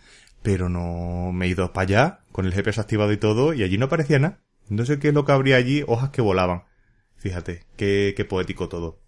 pero 0.42 0.68
no 0.68 1.32
me 1.32 1.46
he 1.46 1.48
ido 1.48 1.72
para 1.72 1.84
allá, 1.84 2.20
con 2.30 2.44
el 2.44 2.52
GPS 2.52 2.80
activado 2.80 3.12
y 3.12 3.16
todo, 3.16 3.54
y 3.54 3.62
allí 3.62 3.78
no 3.78 3.86
aparecía 3.86 4.18
nada. 4.18 4.40
No 4.68 4.84
sé 4.84 4.98
qué 4.98 5.08
es 5.08 5.14
lo 5.14 5.24
que 5.24 5.32
habría 5.32 5.56
allí, 5.56 5.82
hojas 5.86 6.10
que 6.10 6.20
volaban. 6.20 6.64
Fíjate, 7.16 7.64
qué, 7.76 8.14
qué 8.16 8.24
poético 8.24 8.68
todo. 8.68 9.01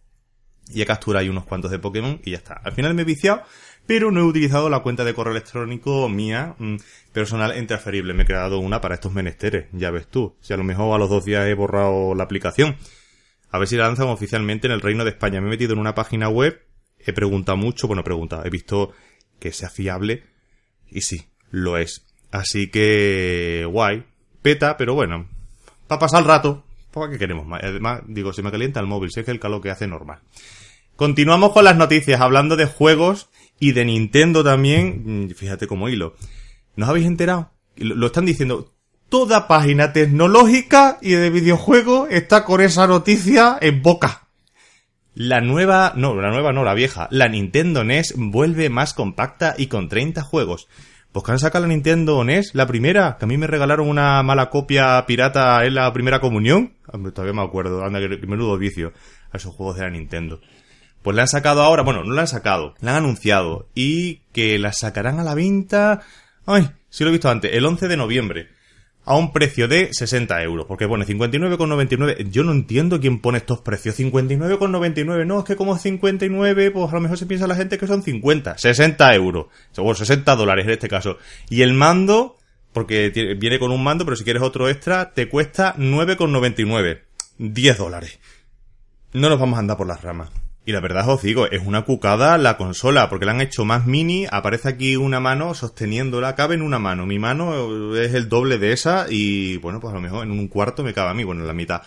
Y 0.72 0.82
he 0.82 0.86
capturado 0.86 1.22
ahí 1.22 1.28
unos 1.28 1.44
cuantos 1.44 1.70
de 1.70 1.78
Pokémon 1.78 2.20
y 2.24 2.32
ya 2.32 2.38
está. 2.38 2.54
Al 2.54 2.72
final 2.72 2.94
me 2.94 3.02
he 3.02 3.04
viciado 3.04 3.42
pero 3.86 4.10
no 4.10 4.20
he 4.20 4.24
utilizado 4.24 4.70
la 4.70 4.80
cuenta 4.80 5.04
de 5.04 5.14
correo 5.14 5.32
electrónico 5.32 6.08
mía 6.08 6.54
mm, 6.58 6.76
personal 7.12 7.56
intransferible. 7.56 8.14
Me 8.14 8.22
he 8.22 8.26
creado 8.26 8.58
una 8.58 8.80
para 8.80 8.94
estos 8.94 9.12
menesteres, 9.12 9.66
ya 9.72 9.90
ves 9.90 10.06
tú. 10.06 10.36
Si 10.40 10.52
a 10.52 10.56
lo 10.56 10.64
mejor 10.64 10.94
a 10.94 10.98
los 10.98 11.10
dos 11.10 11.24
días 11.24 11.46
he 11.46 11.54
borrado 11.54 12.14
la 12.14 12.24
aplicación. 12.24 12.76
A 13.50 13.58
ver 13.58 13.68
si 13.68 13.76
la 13.76 13.86
lanzan 13.86 14.08
oficialmente 14.08 14.66
en 14.66 14.72
el 14.72 14.80
Reino 14.80 15.04
de 15.04 15.10
España. 15.10 15.40
Me 15.40 15.48
he 15.48 15.50
metido 15.50 15.74
en 15.74 15.78
una 15.78 15.94
página 15.94 16.28
web, 16.28 16.60
he 16.98 17.12
preguntado 17.12 17.56
mucho, 17.56 17.86
bueno, 17.86 18.00
he 18.00 18.04
preguntado, 18.04 18.44
he 18.44 18.50
visto 18.50 18.92
que 19.38 19.52
sea 19.52 19.68
fiable 19.68 20.24
y 20.90 21.02
sí, 21.02 21.28
lo 21.50 21.76
es. 21.76 22.06
Así 22.32 22.68
que, 22.68 23.66
guay, 23.70 24.04
peta, 24.42 24.76
pero 24.76 24.94
bueno, 24.94 25.28
para 25.86 26.00
pasar 26.00 26.22
el 26.22 26.26
rato, 26.26 26.64
¿para 26.94 27.10
qué 27.12 27.18
queremos 27.18 27.46
más? 27.46 27.62
Además, 27.62 28.02
digo, 28.06 28.32
se 28.32 28.42
me 28.42 28.50
calienta 28.50 28.80
el 28.80 28.86
móvil, 28.86 29.10
sé 29.10 29.24
que 29.24 29.30
el 29.30 29.40
calor 29.40 29.60
que 29.60 29.70
hace 29.70 29.86
normal. 29.86 30.20
Continuamos 30.96 31.52
con 31.52 31.64
las 31.64 31.76
noticias, 31.76 32.20
hablando 32.20 32.56
de 32.56 32.66
juegos 32.66 33.28
y 33.58 33.72
de 33.72 33.84
Nintendo 33.84 34.44
también, 34.44 35.26
mm, 35.26 35.30
fíjate 35.30 35.66
cómo 35.66 35.88
hilo. 35.88 36.14
¿No 36.76 36.86
os 36.86 36.90
habéis 36.90 37.06
enterado? 37.06 37.50
Lo 37.76 38.06
están 38.06 38.26
diciendo. 38.26 38.70
Toda 39.08 39.46
página 39.46 39.92
tecnológica 39.92 40.98
y 41.02 41.10
de 41.12 41.30
videojuegos 41.30 42.08
está 42.10 42.44
con 42.44 42.60
esa 42.60 42.86
noticia 42.86 43.58
en 43.60 43.82
boca. 43.82 44.28
La 45.14 45.40
nueva, 45.40 45.92
no, 45.94 46.20
la 46.20 46.30
nueva 46.30 46.52
no, 46.52 46.64
la 46.64 46.74
vieja. 46.74 47.06
La 47.10 47.28
Nintendo 47.28 47.84
NES 47.84 48.14
vuelve 48.16 48.70
más 48.70 48.94
compacta 48.94 49.54
y 49.56 49.68
con 49.68 49.88
30 49.88 50.22
juegos. 50.22 50.66
Pues 51.12 51.24
que 51.24 51.30
han 51.30 51.38
sacado 51.38 51.64
la 51.64 51.72
Nintendo 51.72 52.24
NES, 52.24 52.56
la 52.56 52.66
primera, 52.66 53.16
que 53.16 53.24
a 53.24 53.28
mí 53.28 53.36
me 53.36 53.46
regalaron 53.46 53.88
una 53.88 54.20
mala 54.24 54.50
copia 54.50 55.04
pirata 55.06 55.64
en 55.64 55.76
la 55.76 55.92
primera 55.92 56.20
comunión. 56.20 56.72
Todavía 57.12 57.32
me 57.34 57.42
acuerdo, 57.42 57.84
anda, 57.84 58.00
que 58.00 58.26
menudo 58.26 58.56
vicio 58.56 58.92
a 59.32 59.36
esos 59.36 59.54
juegos 59.54 59.76
de 59.76 59.82
la 59.82 59.90
Nintendo. 59.90 60.40
Pues 61.02 61.14
la 61.16 61.22
han 61.22 61.28
sacado 61.28 61.62
ahora, 61.62 61.82
bueno, 61.82 62.02
no 62.02 62.14
la 62.14 62.22
han 62.22 62.28
sacado, 62.28 62.74
la 62.80 62.92
han 62.92 63.04
anunciado 63.04 63.68
y 63.74 64.20
que 64.32 64.58
la 64.58 64.72
sacarán 64.72 65.20
a 65.20 65.24
la 65.24 65.34
venta. 65.34 66.00
Ay, 66.46 66.70
sí 66.88 67.04
lo 67.04 67.10
he 67.10 67.12
visto 67.12 67.28
antes, 67.28 67.52
el 67.52 67.66
11 67.66 67.88
de 67.88 67.96
noviembre. 67.96 68.48
a 69.06 69.16
un 69.16 69.32
precio 69.32 69.68
de 69.68 69.92
60 69.92 70.42
euros. 70.42 70.66
Porque 70.66 70.88
pone 70.88 71.04
59,99. 71.04 72.30
Yo 72.30 72.42
no 72.42 72.52
entiendo 72.52 73.00
quién 73.00 73.20
pone 73.20 73.38
estos 73.38 73.60
precios. 73.60 73.98
59,99. 73.98 75.26
No, 75.26 75.40
es 75.40 75.44
que 75.44 75.56
como 75.56 75.76
59, 75.76 76.70
pues 76.70 76.90
a 76.90 76.94
lo 76.94 77.00
mejor 77.00 77.18
se 77.18 77.26
piensa 77.26 77.46
la 77.46 77.54
gente 77.54 77.78
que 77.78 77.86
son 77.86 78.02
50. 78.02 78.56
60 78.58 79.14
euros. 79.14 79.46
Seguro, 79.72 79.94
60 79.94 80.36
dólares 80.36 80.64
en 80.64 80.72
este 80.72 80.88
caso. 80.88 81.18
Y 81.50 81.62
el 81.62 81.74
mando, 81.74 82.38
porque 82.74 83.08
viene 83.38 83.58
con 83.58 83.70
un 83.70 83.82
mando, 83.82 84.04
pero 84.04 84.16
si 84.16 84.24
quieres 84.24 84.42
otro 84.42 84.68
extra, 84.68 85.14
te 85.14 85.28
cuesta 85.28 85.74
9,99. 85.76 87.00
10 87.38 87.78
dólares. 87.78 88.18
No 89.12 89.28
nos 89.30 89.38
vamos 89.38 89.56
a 89.56 89.60
andar 89.60 89.76
por 89.76 89.86
las 89.86 90.02
ramas. 90.02 90.30
Y 90.66 90.72
la 90.72 90.80
verdad 90.80 91.08
os 91.08 91.22
digo, 91.22 91.46
es 91.46 91.64
una 91.64 91.82
cucada 91.82 92.36
la 92.38 92.56
consola, 92.56 93.08
porque 93.08 93.26
la 93.26 93.32
han 93.32 93.42
hecho 93.42 93.64
más 93.64 93.86
mini, 93.86 94.26
aparece 94.30 94.68
aquí 94.68 94.96
una 94.96 95.20
mano 95.20 95.54
sosteniéndola, 95.54 96.34
cabe 96.34 96.54
en 96.54 96.62
una 96.62 96.78
mano. 96.78 97.06
Mi 97.06 97.18
mano 97.18 97.94
es 97.96 98.14
el 98.14 98.28
doble 98.28 98.58
de 98.58 98.72
esa 98.72 99.06
y 99.08 99.58
bueno, 99.58 99.78
pues 99.78 99.92
a 99.92 99.96
lo 99.96 100.00
mejor 100.00 100.24
en 100.24 100.32
un 100.32 100.48
cuarto 100.48 100.82
me 100.82 100.94
cabe 100.94 101.10
a 101.10 101.14
mí, 101.14 101.22
bueno, 101.22 101.42
en 101.42 101.46
la 101.46 101.54
mitad. 101.54 101.82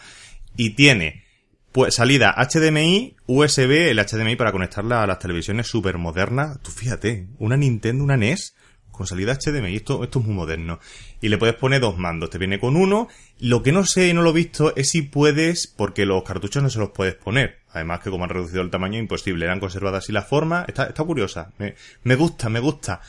Y 0.56 0.72
tiene 0.72 1.24
pues 1.72 1.96
salida 1.96 2.34
HDMI, 2.38 3.16
USB, 3.26 3.90
el 3.90 4.00
HDMI 4.00 4.36
para 4.36 4.52
conectarla 4.52 5.04
a 5.04 5.08
las 5.08 5.20
televisiones 5.20 5.68
super 5.68 5.98
modernas. 5.98 6.62
Tú 6.62 6.72
fíjate, 6.72 7.28
una 7.40 7.58
Nintendo, 7.58 8.04
una 8.04 8.16
NES 8.16 8.56
con 8.98 9.08
salida 9.08 9.36
HDMI. 9.36 9.76
Esto, 9.76 10.04
esto 10.04 10.20
es 10.20 10.26
muy 10.26 10.36
moderno. 10.36 10.80
Y 11.22 11.30
le 11.30 11.38
puedes 11.38 11.56
poner 11.56 11.80
dos 11.80 11.98
mandos. 11.98 12.30
Te 12.30 12.38
viene 12.38 12.60
con 12.60 12.76
uno. 12.76 13.08
Lo 13.40 13.64
que 13.64 13.72
no 13.72 13.86
sé 13.86 14.08
y 14.08 14.14
no 14.14 14.22
lo 14.22 14.32
he 14.32 14.34
visto 14.34 14.76
es 14.76 14.90
si 14.90 15.04
puedes, 15.04 15.68
porque 15.68 16.06
los 16.06 16.24
cartuchos 16.24 16.64
no 16.64 16.70
se 16.70 16.80
los 16.80 16.90
puedes 16.90 17.16
poner. 17.16 17.60
Además 17.72 18.02
que 18.02 18.10
como 18.10 18.24
han 18.24 18.32
reducido 18.32 18.62
el 18.62 18.70
tamaño, 18.70 19.00
imposible. 19.00 19.46
Eran 19.46 19.60
conservadas 19.60 20.04
así 20.04 20.12
la 20.12 20.24
forma. 20.24 20.66
Está, 20.68 20.88
está 20.88 21.04
curiosa. 21.04 21.54
Me, 21.58 21.76
me 22.04 22.16
gusta, 22.16 22.50
me 22.50 22.60
gusta. 22.60 23.02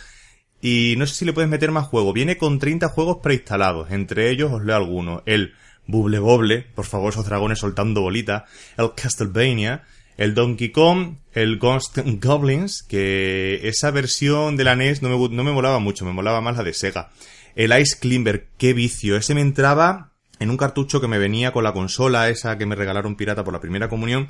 Y 0.61 0.95
no 0.99 1.07
sé 1.07 1.15
si 1.15 1.25
le 1.25 1.33
puedes 1.33 1.51
meter 1.51 1.71
más 1.71 1.87
juegos. 1.87 2.15
Viene 2.15 2.37
con 2.37 2.59
30 2.59 2.89
juegos 2.89 3.19
preinstalados. 3.23 3.91
Entre 3.91 4.31
ellos 4.31 4.53
os 4.53 4.63
leo 4.63 4.77
algunos. 4.77 5.23
El 5.27 5.55
Bubble 5.87 6.19
Bobble, 6.19 6.67
por 6.75 6.85
favor, 6.85 7.13
esos 7.13 7.25
dragones 7.25 7.59
soltando 7.59 8.03
bolitas. 8.03 8.43
El 8.77 8.93
Castlevania 8.95 9.85
el 10.19 10.35
Donkey 10.35 10.71
Kong, 10.71 11.15
el 11.33 11.59
Ghost 11.59 11.99
Goblins, 12.05 12.83
que 12.83 13.61
esa 13.67 13.91
versión 13.91 14.57
de 14.57 14.65
la 14.65 14.77
NES 14.77 15.01
no 15.01 15.09
me, 15.09 15.35
no 15.35 15.45
me 15.45 15.53
molaba 15.53 15.79
mucho, 15.79 16.05
me 16.05 16.13
molaba 16.13 16.43
más 16.43 16.59
la 16.59 16.65
de 16.65 16.75
Sega. 16.75 17.11
El 17.55 17.73
Ice 17.81 17.99
Climber, 17.99 18.49
qué 18.59 18.75
vicio, 18.75 19.17
ese 19.17 19.35
me 19.35 19.41
entraba 19.41 20.13
en 20.41 20.51
un 20.51 20.57
cartucho 20.57 21.01
que 21.01 21.09
me 21.09 21.19
venía 21.19 21.53
con 21.53 21.65
la 21.65 21.73
consola 21.73 22.29
esa 22.29 22.59
que 22.59 22.67
me 22.67 22.75
regalaron 22.75 23.17
pirata 23.17 23.45
por 23.45 23.53
la 23.53 23.61
primera 23.61 23.89
comunión. 23.89 24.29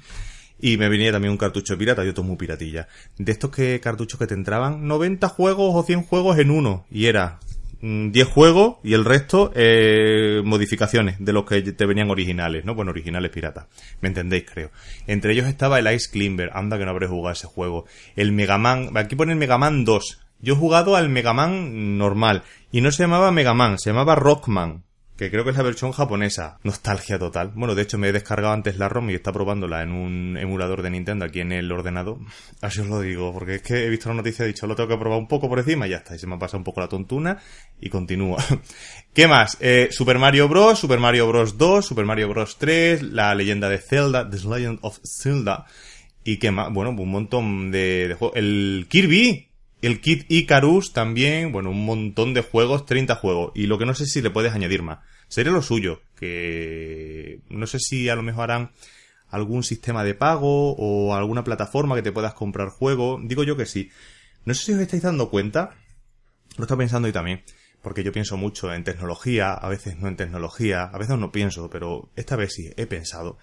Y 0.60 0.76
me 0.76 0.88
venía 0.88 1.12
también 1.12 1.30
un 1.30 1.38
cartucho 1.38 1.78
pirata 1.78 2.04
y 2.04 2.08
otro 2.08 2.24
muy 2.24 2.36
piratilla. 2.36 2.88
De 3.16 3.30
estos 3.30 3.50
que 3.50 3.78
cartuchos 3.78 4.18
que 4.18 4.26
te 4.26 4.34
entraban 4.34 4.88
90 4.88 5.28
juegos 5.28 5.72
o 5.74 5.84
100 5.84 6.02
juegos 6.02 6.38
en 6.38 6.50
uno. 6.50 6.84
Y 6.90 7.06
era 7.06 7.38
10 7.80 8.28
mm, 8.28 8.30
juegos 8.30 8.76
y 8.82 8.94
el 8.94 9.04
resto 9.04 9.52
eh, 9.54 10.42
modificaciones 10.44 11.16
de 11.18 11.32
los 11.32 11.44
que 11.44 11.62
te 11.62 11.86
venían 11.86 12.10
originales, 12.10 12.64
¿no? 12.64 12.74
Bueno, 12.74 12.90
originales 12.90 13.30
piratas. 13.30 13.66
¿Me 14.00 14.08
entendéis, 14.08 14.44
creo? 14.52 14.70
Entre 15.06 15.32
ellos 15.32 15.46
estaba 15.46 15.78
el 15.78 15.92
Ice 15.94 16.10
Climber. 16.10 16.50
Anda 16.54 16.78
que 16.78 16.84
no 16.84 16.90
habré 16.90 17.06
jugado 17.06 17.32
ese 17.32 17.46
juego. 17.46 17.86
El 18.16 18.32
Mega 18.32 18.58
Man. 18.58 18.90
Aquí 18.96 19.16
pone 19.16 19.32
el 19.32 19.38
Mega 19.38 19.58
Man 19.58 19.84
2. 19.84 20.20
Yo 20.40 20.54
he 20.54 20.56
jugado 20.56 20.96
al 20.96 21.08
Mega 21.08 21.32
Man 21.32 21.98
normal. 21.98 22.42
Y 22.72 22.80
no 22.80 22.90
se 22.90 23.04
llamaba 23.04 23.30
Mega 23.30 23.54
Man, 23.54 23.78
se 23.78 23.90
llamaba 23.90 24.14
Rockman 24.14 24.84
que 25.18 25.32
creo 25.32 25.42
que 25.42 25.50
es 25.50 25.56
la 25.56 25.64
versión 25.64 25.90
japonesa. 25.90 26.60
Nostalgia 26.62 27.18
total. 27.18 27.50
Bueno, 27.56 27.74
de 27.74 27.82
hecho 27.82 27.98
me 27.98 28.08
he 28.08 28.12
descargado 28.12 28.54
antes 28.54 28.78
la 28.78 28.88
ROM 28.88 29.10
y 29.10 29.14
está 29.14 29.32
probándola 29.32 29.82
en 29.82 29.90
un 29.90 30.36
emulador 30.38 30.80
de 30.80 30.90
Nintendo 30.90 31.24
aquí 31.24 31.40
en 31.40 31.50
el 31.50 31.70
ordenador. 31.72 32.18
Así 32.60 32.80
os 32.80 32.86
lo 32.86 33.00
digo, 33.00 33.32
porque 33.32 33.56
es 33.56 33.62
que 33.62 33.84
he 33.84 33.90
visto 33.90 34.08
la 34.10 34.14
noticia 34.14 34.44
y 34.44 34.50
he 34.50 34.52
dicho, 34.52 34.68
lo 34.68 34.76
tengo 34.76 34.90
que 34.90 34.96
probar 34.96 35.18
un 35.18 35.26
poco 35.26 35.48
por 35.48 35.58
encima 35.58 35.88
y 35.88 35.90
ya 35.90 35.96
está. 35.96 36.14
Y 36.14 36.20
se 36.20 36.28
me 36.28 36.36
ha 36.36 36.38
pasado 36.38 36.58
un 36.58 36.64
poco 36.64 36.80
la 36.80 36.88
tontuna 36.88 37.36
y 37.80 37.90
continúa. 37.90 38.42
¿Qué 39.12 39.26
más? 39.26 39.56
Eh, 39.58 39.88
Super 39.90 40.20
Mario 40.20 40.48
Bros., 40.48 40.78
Super 40.78 41.00
Mario 41.00 41.26
Bros. 41.26 41.58
2, 41.58 41.84
Super 41.84 42.04
Mario 42.04 42.28
Bros. 42.28 42.56
3, 42.56 43.02
La 43.02 43.34
leyenda 43.34 43.68
de 43.68 43.78
Zelda, 43.78 44.30
The 44.30 44.36
Legend 44.36 44.78
of 44.82 45.00
Zelda. 45.02 45.66
¿Y 46.22 46.38
qué 46.38 46.52
más? 46.52 46.72
Bueno, 46.72 46.90
un 46.90 47.10
montón 47.10 47.72
de, 47.72 48.06
de 48.06 48.14
juegos. 48.14 48.36
El 48.36 48.86
Kirby, 48.88 49.47
el 49.80 50.00
Kit 50.00 50.24
Icarus 50.28 50.92
también, 50.92 51.52
bueno, 51.52 51.70
un 51.70 51.84
montón 51.84 52.34
de 52.34 52.42
juegos, 52.42 52.86
30 52.86 53.14
juegos. 53.16 53.52
Y 53.54 53.66
lo 53.66 53.78
que 53.78 53.86
no 53.86 53.94
sé 53.94 54.06
si 54.06 54.20
le 54.20 54.30
puedes 54.30 54.52
añadir 54.52 54.82
más. 54.82 54.98
Sería 55.28 55.52
lo 55.52 55.62
suyo, 55.62 56.02
que 56.18 57.40
no 57.48 57.66
sé 57.66 57.78
si 57.78 58.08
a 58.08 58.16
lo 58.16 58.22
mejor 58.22 58.50
harán 58.50 58.72
algún 59.28 59.62
sistema 59.62 60.04
de 60.04 60.14
pago 60.14 60.72
o 60.72 61.14
alguna 61.14 61.44
plataforma 61.44 61.94
que 61.94 62.02
te 62.02 62.12
puedas 62.12 62.34
comprar 62.34 62.70
juegos. 62.70 63.20
Digo 63.24 63.44
yo 63.44 63.56
que 63.56 63.66
sí. 63.66 63.90
No 64.44 64.54
sé 64.54 64.64
si 64.64 64.72
os 64.72 64.80
estáis 64.80 65.02
dando 65.02 65.30
cuenta, 65.30 65.76
lo 66.56 66.64
estoy 66.64 66.78
pensando 66.78 67.06
hoy 67.06 67.12
también, 67.12 67.42
porque 67.82 68.02
yo 68.02 68.12
pienso 68.12 68.36
mucho 68.36 68.72
en 68.72 68.84
tecnología, 68.84 69.52
a 69.52 69.68
veces 69.68 69.98
no 69.98 70.08
en 70.08 70.16
tecnología, 70.16 70.84
a 70.84 70.98
veces 70.98 71.18
no 71.18 71.30
pienso, 71.30 71.68
pero 71.68 72.08
esta 72.16 72.36
vez 72.36 72.54
sí, 72.54 72.72
he 72.76 72.86
pensado. 72.86 73.38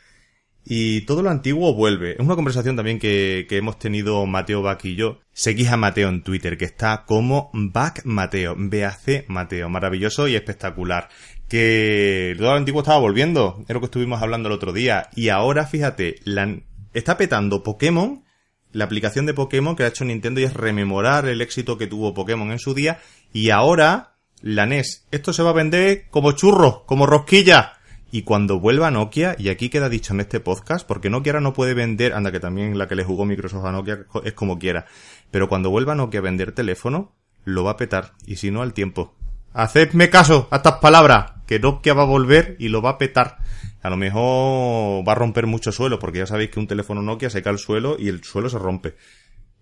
Y 0.67 1.01
todo 1.01 1.21
lo 1.21 1.29
antiguo 1.29 1.75
vuelve. 1.75 2.13
Es 2.13 2.19
una 2.19 2.35
conversación 2.35 2.75
también 2.75 2.97
que, 2.97 3.45
que 3.47 3.57
hemos 3.57 3.77
tenido 3.77 4.25
Mateo 4.25 4.63
Back 4.63 4.85
y 4.85 4.95
yo. 4.95 5.19
Seguís 5.31 5.69
a 5.69 5.77
Mateo 5.77 6.09
en 6.09 6.23
Twitter, 6.23 6.57
que 6.57 6.65
está 6.65 7.05
como 7.05 7.51
Back 7.53 8.01
Mateo, 8.03 8.55
BAC 8.57 9.25
Mateo. 9.27 9.69
Maravilloso 9.69 10.27
y 10.27 10.35
espectacular. 10.35 11.09
Que 11.47 12.33
todo 12.37 12.51
lo 12.51 12.57
antiguo 12.57 12.81
estaba 12.81 12.97
volviendo. 12.97 13.63
Es 13.67 13.73
lo 13.75 13.79
que 13.79 13.85
estuvimos 13.85 14.23
hablando 14.23 14.49
el 14.49 14.55
otro 14.55 14.73
día. 14.73 15.09
Y 15.15 15.29
ahora, 15.29 15.67
fíjate, 15.67 16.15
la, 16.23 16.57
está 16.93 17.15
petando 17.15 17.61
Pokémon, 17.61 18.23
la 18.71 18.85
aplicación 18.85 19.27
de 19.27 19.35
Pokémon 19.35 19.75
que 19.75 19.83
ha 19.83 19.87
hecho 19.87 20.03
Nintendo 20.03 20.41
y 20.41 20.45
es 20.45 20.53
rememorar 20.55 21.27
el 21.27 21.41
éxito 21.41 21.77
que 21.77 21.85
tuvo 21.85 22.15
Pokémon 22.15 22.51
en 22.51 22.59
su 22.59 22.73
día. 22.73 22.99
Y 23.31 23.51
ahora, 23.51 24.15
la 24.41 24.65
NES. 24.65 25.05
Esto 25.11 25.31
se 25.31 25.43
va 25.43 25.51
a 25.51 25.53
vender 25.53 26.07
como 26.09 26.31
churro, 26.31 26.85
como 26.87 27.05
rosquilla. 27.05 27.73
Y 28.15 28.21
cuando 28.21 28.61
vuelva 28.61 28.91
Nokia, 28.91 29.35
y 29.37 29.49
aquí 29.49 29.67
queda 29.67 29.89
dicho 29.89 30.13
en 30.13 30.21
este 30.21 30.39
podcast, 30.39 30.87
porque 30.87 31.09
Nokia 31.09 31.33
ahora 31.33 31.41
no 31.41 31.51
puede 31.51 31.73
vender, 31.73 32.13
anda 32.13 32.31
que 32.31 32.39
también 32.39 32.77
la 32.77 32.87
que 32.87 32.95
le 32.95 33.03
jugó 33.03 33.25
Microsoft 33.25 33.65
a 33.65 33.73
Nokia 33.73 34.05
es 34.23 34.31
como 34.31 34.57
quiera, 34.57 34.85
pero 35.31 35.49
cuando 35.49 35.69
vuelva 35.69 35.95
Nokia 35.95 36.21
a 36.21 36.23
vender 36.23 36.53
teléfono, 36.53 37.11
lo 37.43 37.65
va 37.65 37.71
a 37.71 37.75
petar, 37.75 38.13
y 38.25 38.37
si 38.37 38.51
no 38.51 38.61
al 38.61 38.71
tiempo. 38.71 39.13
Hacedme 39.51 40.09
caso 40.09 40.47
a 40.49 40.55
estas 40.55 40.75
palabras, 40.75 41.33
que 41.45 41.59
Nokia 41.59 41.93
va 41.93 42.03
a 42.03 42.05
volver 42.05 42.55
y 42.57 42.69
lo 42.69 42.81
va 42.81 42.91
a 42.91 42.97
petar. 42.97 43.39
A 43.81 43.89
lo 43.89 43.97
mejor 43.97 45.05
va 45.05 45.11
a 45.11 45.15
romper 45.15 45.45
mucho 45.45 45.73
suelo, 45.73 45.99
porque 45.99 46.19
ya 46.19 46.25
sabéis 46.25 46.51
que 46.51 46.61
un 46.61 46.67
teléfono 46.67 47.01
Nokia 47.01 47.29
se 47.29 47.41
cae 47.41 47.51
al 47.51 47.59
suelo 47.59 47.97
y 47.99 48.07
el 48.07 48.23
suelo 48.23 48.49
se 48.49 48.59
rompe. 48.59 48.95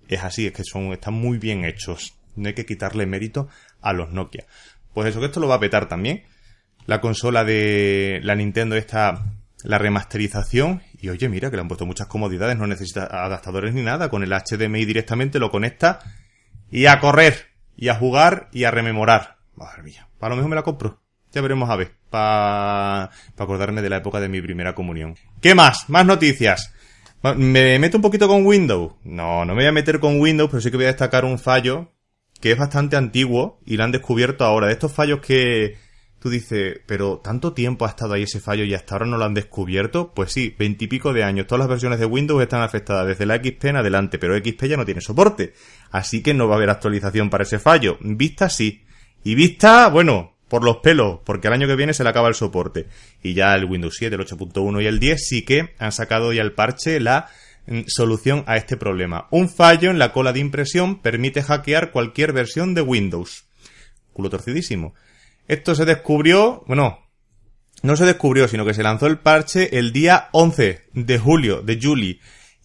Es 0.08 0.24
así, 0.24 0.46
es 0.46 0.54
que 0.54 0.64
son, 0.64 0.94
están 0.94 1.16
muy 1.16 1.40
bien 1.40 1.66
hechos. 1.66 2.14
No 2.36 2.50
hay 2.50 2.54
que 2.54 2.68
quitarle 2.68 3.08
mérito 3.08 3.48
a 3.82 3.94
los 3.94 4.12
Nokia. 4.12 4.46
Pues 4.94 5.08
eso 5.08 5.20
que 5.22 5.26
esto 5.26 5.40
lo 5.40 5.48
va 5.48 5.56
a 5.56 5.60
petar 5.60 5.88
también 5.88 6.22
la 6.86 7.02
consola 7.02 7.44
de 7.44 8.20
la 8.24 8.36
Nintendo 8.36 8.76
esta 8.76 9.24
la 9.64 9.78
remasterización. 9.78 10.82
Y 11.00 11.10
oye 11.10 11.30
mira 11.30 11.50
que 11.50 11.56
le 11.56 11.62
han 11.62 11.68
puesto 11.68 11.86
muchas 11.86 12.08
comodidades. 12.08 12.58
No 12.58 12.68
necesita 12.68 13.06
adaptadores 13.06 13.74
ni 13.74 13.82
nada. 13.82 14.10
Con 14.10 14.24
el 14.24 14.32
HDMI 14.32 14.86
directamente 14.86 15.40
lo 15.40 15.52
conecta 15.52 16.00
y 16.70 16.86
a 16.86 17.00
correr 17.00 17.48
y 17.76 17.90
a 17.90 17.96
jugar 17.96 18.50
y 18.52 18.66
a 18.66 18.72
rememorar. 18.72 19.38
Madre 19.56 19.84
mía. 19.84 20.08
Para 20.20 20.32
lo 20.32 20.38
mejor 20.38 20.50
me 20.50 20.56
la 20.56 20.64
compro. 20.64 21.00
Ya 21.32 21.42
veremos 21.42 21.70
a 21.70 21.76
ver. 21.76 21.94
Para 22.10 23.10
acordarme 23.38 23.82
de 23.82 23.90
la 23.90 23.98
época 23.98 24.20
de 24.20 24.30
mi 24.30 24.42
primera 24.42 24.76
comunión. 24.76 25.16
¿qué 25.42 25.56
más? 25.56 25.90
más 25.90 26.06
noticias. 26.06 26.74
¿Me 27.38 27.80
meto 27.80 27.98
un 27.98 28.02
poquito 28.02 28.28
con 28.28 28.46
Windows? 28.46 28.96
No, 29.06 29.46
no 29.46 29.54
me 29.54 29.62
voy 29.62 29.68
a 29.68 29.72
meter 29.72 30.00
con 30.02 30.20
Windows, 30.20 30.50
pero 30.50 30.62
sí 30.62 30.70
que 30.70 30.78
voy 30.78 30.86
a 30.86 30.90
destacar 30.90 31.24
un 31.24 31.40
fallo 31.40 31.90
que 32.42 32.52
es 32.52 32.58
bastante 32.58 32.98
antiguo 32.98 33.62
y 33.66 33.78
lo 33.78 33.86
han 33.86 33.94
descubierto 33.94 34.44
ahora. 34.44 34.68
De 34.68 34.74
estos 34.74 34.92
fallos 34.92 35.22
que, 35.22 35.78
tú 36.24 36.30
dices, 36.30 36.80
pero 36.86 37.18
tanto 37.18 37.52
tiempo 37.52 37.86
ha 37.86 37.90
estado 37.90 38.14
ahí 38.14 38.24
ese 38.24 38.40
fallo 38.40 38.64
y 38.64 38.74
hasta 38.74 38.96
ahora 38.96 39.08
no 39.08 39.18
lo 39.18 39.26
han 39.26 39.34
descubierto. 39.34 40.14
Pues 40.14 40.32
sí, 40.32 40.56
veintipico 40.58 41.12
de 41.12 41.22
años. 41.22 41.48
Todas 41.48 41.60
las 41.60 41.68
versiones 41.68 42.00
de 42.00 42.06
Windows 42.06 42.42
están 42.42 42.62
afectadas 42.62 43.06
desde 43.06 43.26
la 43.26 43.36
XP 43.36 43.66
en 43.66 43.76
adelante, 43.76 44.18
pero 44.18 44.34
XP 44.38 44.64
ya 44.68 44.78
no 44.78 44.86
tiene 44.86 45.02
soporte. 45.02 45.54
Así 45.92 46.24
que 46.24 46.34
no 46.34 46.48
va 46.48 46.54
a 46.54 46.58
haber 46.60 46.70
actualización 46.70 47.30
para 47.30 47.44
ese 47.44 47.60
fallo. 47.60 47.98
Vista 48.00 48.50
sí. 48.50 48.86
Y 49.26 49.36
Vista, 49.36 49.90
bueno, 49.90 50.38
por 50.48 50.64
los 50.64 50.78
pelos, 50.78 51.20
porque 51.26 51.50
el 51.50 51.56
año 51.56 51.68
que 51.68 51.76
viene 51.76 51.94
se 51.94 52.06
le 52.06 52.10
acaba 52.10 52.30
el 52.30 52.36
soporte. 52.36 52.88
Y 53.22 53.34
ya 53.34 53.54
el 53.56 53.66
Windows 53.66 53.98
7, 53.98 54.16
el 54.16 54.22
8.1 54.22 54.82
y 54.82 54.86
el 54.86 55.02
10 55.02 55.28
sí 55.28 55.42
que 55.42 55.76
han 55.78 55.92
sacado 55.92 56.32
ya 56.32 56.42
el 56.42 56.54
parche, 56.54 57.02
la 57.02 57.28
mm, 57.68 57.82
solución 57.88 58.46
a 58.48 58.56
este 58.56 58.78
problema. 58.78 59.28
Un 59.30 59.50
fallo 59.50 59.92
en 59.92 60.00
la 60.00 60.14
cola 60.14 60.32
de 60.32 60.40
impresión 60.40 61.02
permite 61.02 61.44
hackear 61.44 61.92
cualquier 61.92 62.32
versión 62.32 62.76
de 62.76 62.82
Windows. 62.82 63.44
Culo 64.14 64.30
torcidísimo. 64.30 64.94
Esto 65.48 65.76
se 65.76 65.86
descubrió, 65.86 66.64
bueno, 66.68 67.00
no 67.82 67.98
se 67.98 68.06
descubrió, 68.06 68.48
sino 68.48 68.66
que 68.66 68.74
se 68.74 68.84
lanzó 68.84 69.08
el 69.08 69.20
parche 69.20 69.78
el 69.78 69.92
día 69.92 70.30
11 70.32 70.86
de 70.94 71.20
julio, 71.20 71.62
de 71.62 71.80
julio. 71.82 72.16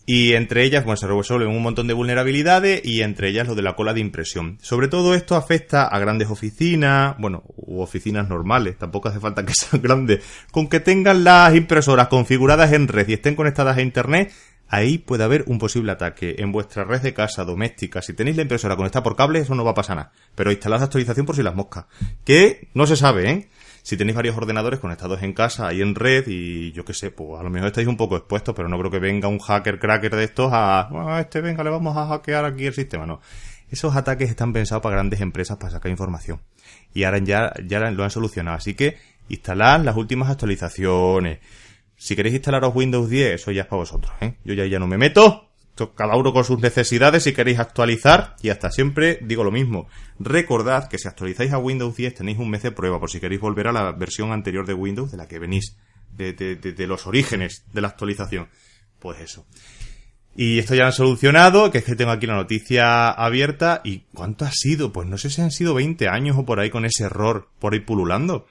Y 0.06 0.32
entre 0.32 0.64
ellas, 0.64 0.85
bueno, 0.85 0.97
se 0.97 1.06
resuelven 1.06 1.49
un 1.49 1.62
montón 1.62 1.87
de 1.87 1.92
vulnerabilidades 1.92 2.80
y 2.82 3.02
entre 3.02 3.28
ellas 3.28 3.47
lo 3.47 3.54
de 3.54 3.61
la 3.61 3.75
cola 3.75 3.92
de 3.92 4.00
impresión. 4.00 4.56
Sobre 4.62 4.88
todo 4.88 5.14
esto 5.14 5.37
afecta 5.37 5.87
a 5.87 5.99
grandes 5.99 6.30
oficinas, 6.30 7.14
bueno, 7.18 7.42
u 7.56 7.82
oficinas 7.82 8.26
normales, 8.26 8.78
tampoco 8.78 9.08
hace 9.08 9.20
falta 9.20 9.44
que 9.44 9.52
sean 9.58 9.82
grandes. 9.82 10.25
Con 10.50 10.68
que 10.68 10.80
tengan 10.80 11.25
las 11.25 11.54
impresoras 11.54 12.08
configuradas 12.08 12.73
en 12.73 12.88
red 12.88 13.06
y 13.08 13.14
estén 13.14 13.35
conectadas 13.35 13.76
a 13.76 13.82
internet, 13.82 14.32
ahí 14.68 14.98
puede 14.98 15.25
haber 15.25 15.44
un 15.46 15.58
posible 15.58 15.92
ataque 15.92 16.37
en 16.38 16.52
vuestra 16.52 16.84
red 16.84 17.00
de 17.00 17.14
casa 17.14 17.44
doméstica. 17.44 18.02
Si 18.02 18.12
tenéis 18.12 18.37
la 18.37 18.42
impresora 18.42 18.76
conectada 18.76 19.02
por 19.02 19.16
cable, 19.16 19.40
eso 19.40 19.54
no 19.54 19.64
va 19.64 19.72
a 19.72 19.75
pasar 19.75 19.96
nada. 19.96 20.12
Pero 20.34 20.50
instalad 20.50 20.78
la 20.78 20.84
actualización 20.84 21.26
por 21.26 21.37
si 21.37 21.42
las 21.42 21.54
moscas. 21.54 21.87
Que 22.25 22.68
no 22.75 22.87
se 22.87 22.96
sabe, 22.96 23.30
¿eh? 23.30 23.48
si 23.88 23.96
tenéis 23.96 24.16
varios 24.16 24.37
ordenadores 24.37 24.80
conectados 24.80 25.22
en 25.22 25.32
casa 25.32 25.72
y 25.72 25.80
en 25.80 25.94
red 25.94 26.25
y 26.26 26.72
yo 26.72 26.84
qué 26.84 26.92
sé, 26.92 27.10
pues 27.10 27.40
a 27.40 27.42
lo 27.42 27.48
mejor 27.48 27.68
estáis 27.68 27.88
un 27.88 27.96
poco 27.96 28.18
expuestos, 28.18 28.54
pero 28.54 28.68
no 28.68 28.78
creo 28.78 28.90
que 28.90 28.98
venga 28.98 29.28
un 29.28 29.38
hacker 29.38 29.78
cracker 29.78 30.14
de 30.14 30.25
estos 30.25 30.52
a, 30.52 30.80
ah, 30.90 31.20
este 31.20 31.40
venga, 31.40 31.64
le 31.64 31.70
vamos 31.70 31.96
a 31.96 32.06
hackear 32.06 32.44
aquí 32.44 32.66
el 32.66 32.75
sistema, 32.75 33.06
no. 33.06 33.22
Esos 33.70 33.96
ataques 33.96 34.28
están 34.28 34.52
pensados 34.52 34.82
para 34.82 34.96
grandes 34.96 35.22
empresas 35.22 35.56
para 35.56 35.70
sacar 35.70 35.90
información. 35.90 36.42
Y 36.92 37.04
ahora 37.04 37.16
ya, 37.18 37.54
ya 37.66 37.90
lo 37.90 38.04
han 38.04 38.10
solucionado. 38.10 38.58
Así 38.58 38.75
que 38.75 38.98
instalad 39.30 39.80
las 39.80 39.96
últimas 39.96 40.28
actualizaciones. 40.28 41.38
Si 41.98 42.14
queréis 42.14 42.36
instalaros 42.36 42.74
Windows 42.74 43.10
10, 43.10 43.34
eso 43.34 43.50
ya 43.50 43.62
es 43.62 43.68
para 43.68 43.80
vosotros, 43.80 44.14
¿eh? 44.20 44.36
Yo 44.44 44.54
ya, 44.54 44.64
ya 44.66 44.78
no 44.78 44.86
me 44.86 44.96
meto. 44.96 45.50
Cada 45.96 46.16
uno 46.16 46.32
con 46.32 46.44
sus 46.44 46.60
necesidades 46.60 47.24
si 47.24 47.32
queréis 47.32 47.58
actualizar. 47.58 48.36
Y 48.40 48.50
hasta 48.50 48.70
siempre 48.70 49.18
digo 49.20 49.44
lo 49.44 49.50
mismo. 49.50 49.88
Recordad 50.18 50.88
que 50.88 50.98
si 50.98 51.08
actualizáis 51.08 51.52
a 51.52 51.58
Windows 51.58 51.96
10 51.96 52.14
tenéis 52.14 52.38
un 52.38 52.50
mes 52.50 52.62
de 52.62 52.70
prueba 52.70 52.98
por 53.00 53.10
si 53.10 53.20
queréis 53.20 53.40
volver 53.40 53.66
a 53.66 53.72
la 53.72 53.92
versión 53.92 54.32
anterior 54.32 54.66
de 54.66 54.74
Windows 54.74 55.10
de 55.10 55.16
la 55.16 55.28
que 55.28 55.38
venís. 55.38 55.76
De, 56.10 56.32
de, 56.32 56.56
de 56.56 56.86
los 56.86 57.06
orígenes 57.06 57.64
de 57.72 57.80
la 57.80 57.88
actualización. 57.88 58.48
Pues 58.98 59.20
eso. 59.20 59.46
Y 60.34 60.58
esto 60.58 60.74
ya 60.74 60.82
lo 60.82 60.86
han 60.86 60.92
solucionado, 60.92 61.70
que 61.70 61.78
es 61.78 61.84
que 61.84 61.96
tengo 61.96 62.12
aquí 62.12 62.26
la 62.26 62.36
noticia 62.36 63.10
abierta. 63.10 63.80
¿Y 63.84 64.04
cuánto 64.14 64.44
ha 64.44 64.52
sido? 64.52 64.92
Pues 64.92 65.08
no 65.08 65.18
sé 65.18 65.30
si 65.30 65.42
han 65.42 65.50
sido 65.50 65.74
20 65.74 66.08
años 66.08 66.36
o 66.36 66.44
por 66.44 66.60
ahí 66.60 66.70
con 66.70 66.84
ese 66.84 67.04
error 67.04 67.50
por 67.58 67.74
ahí 67.74 67.80
pululando. 67.80 68.46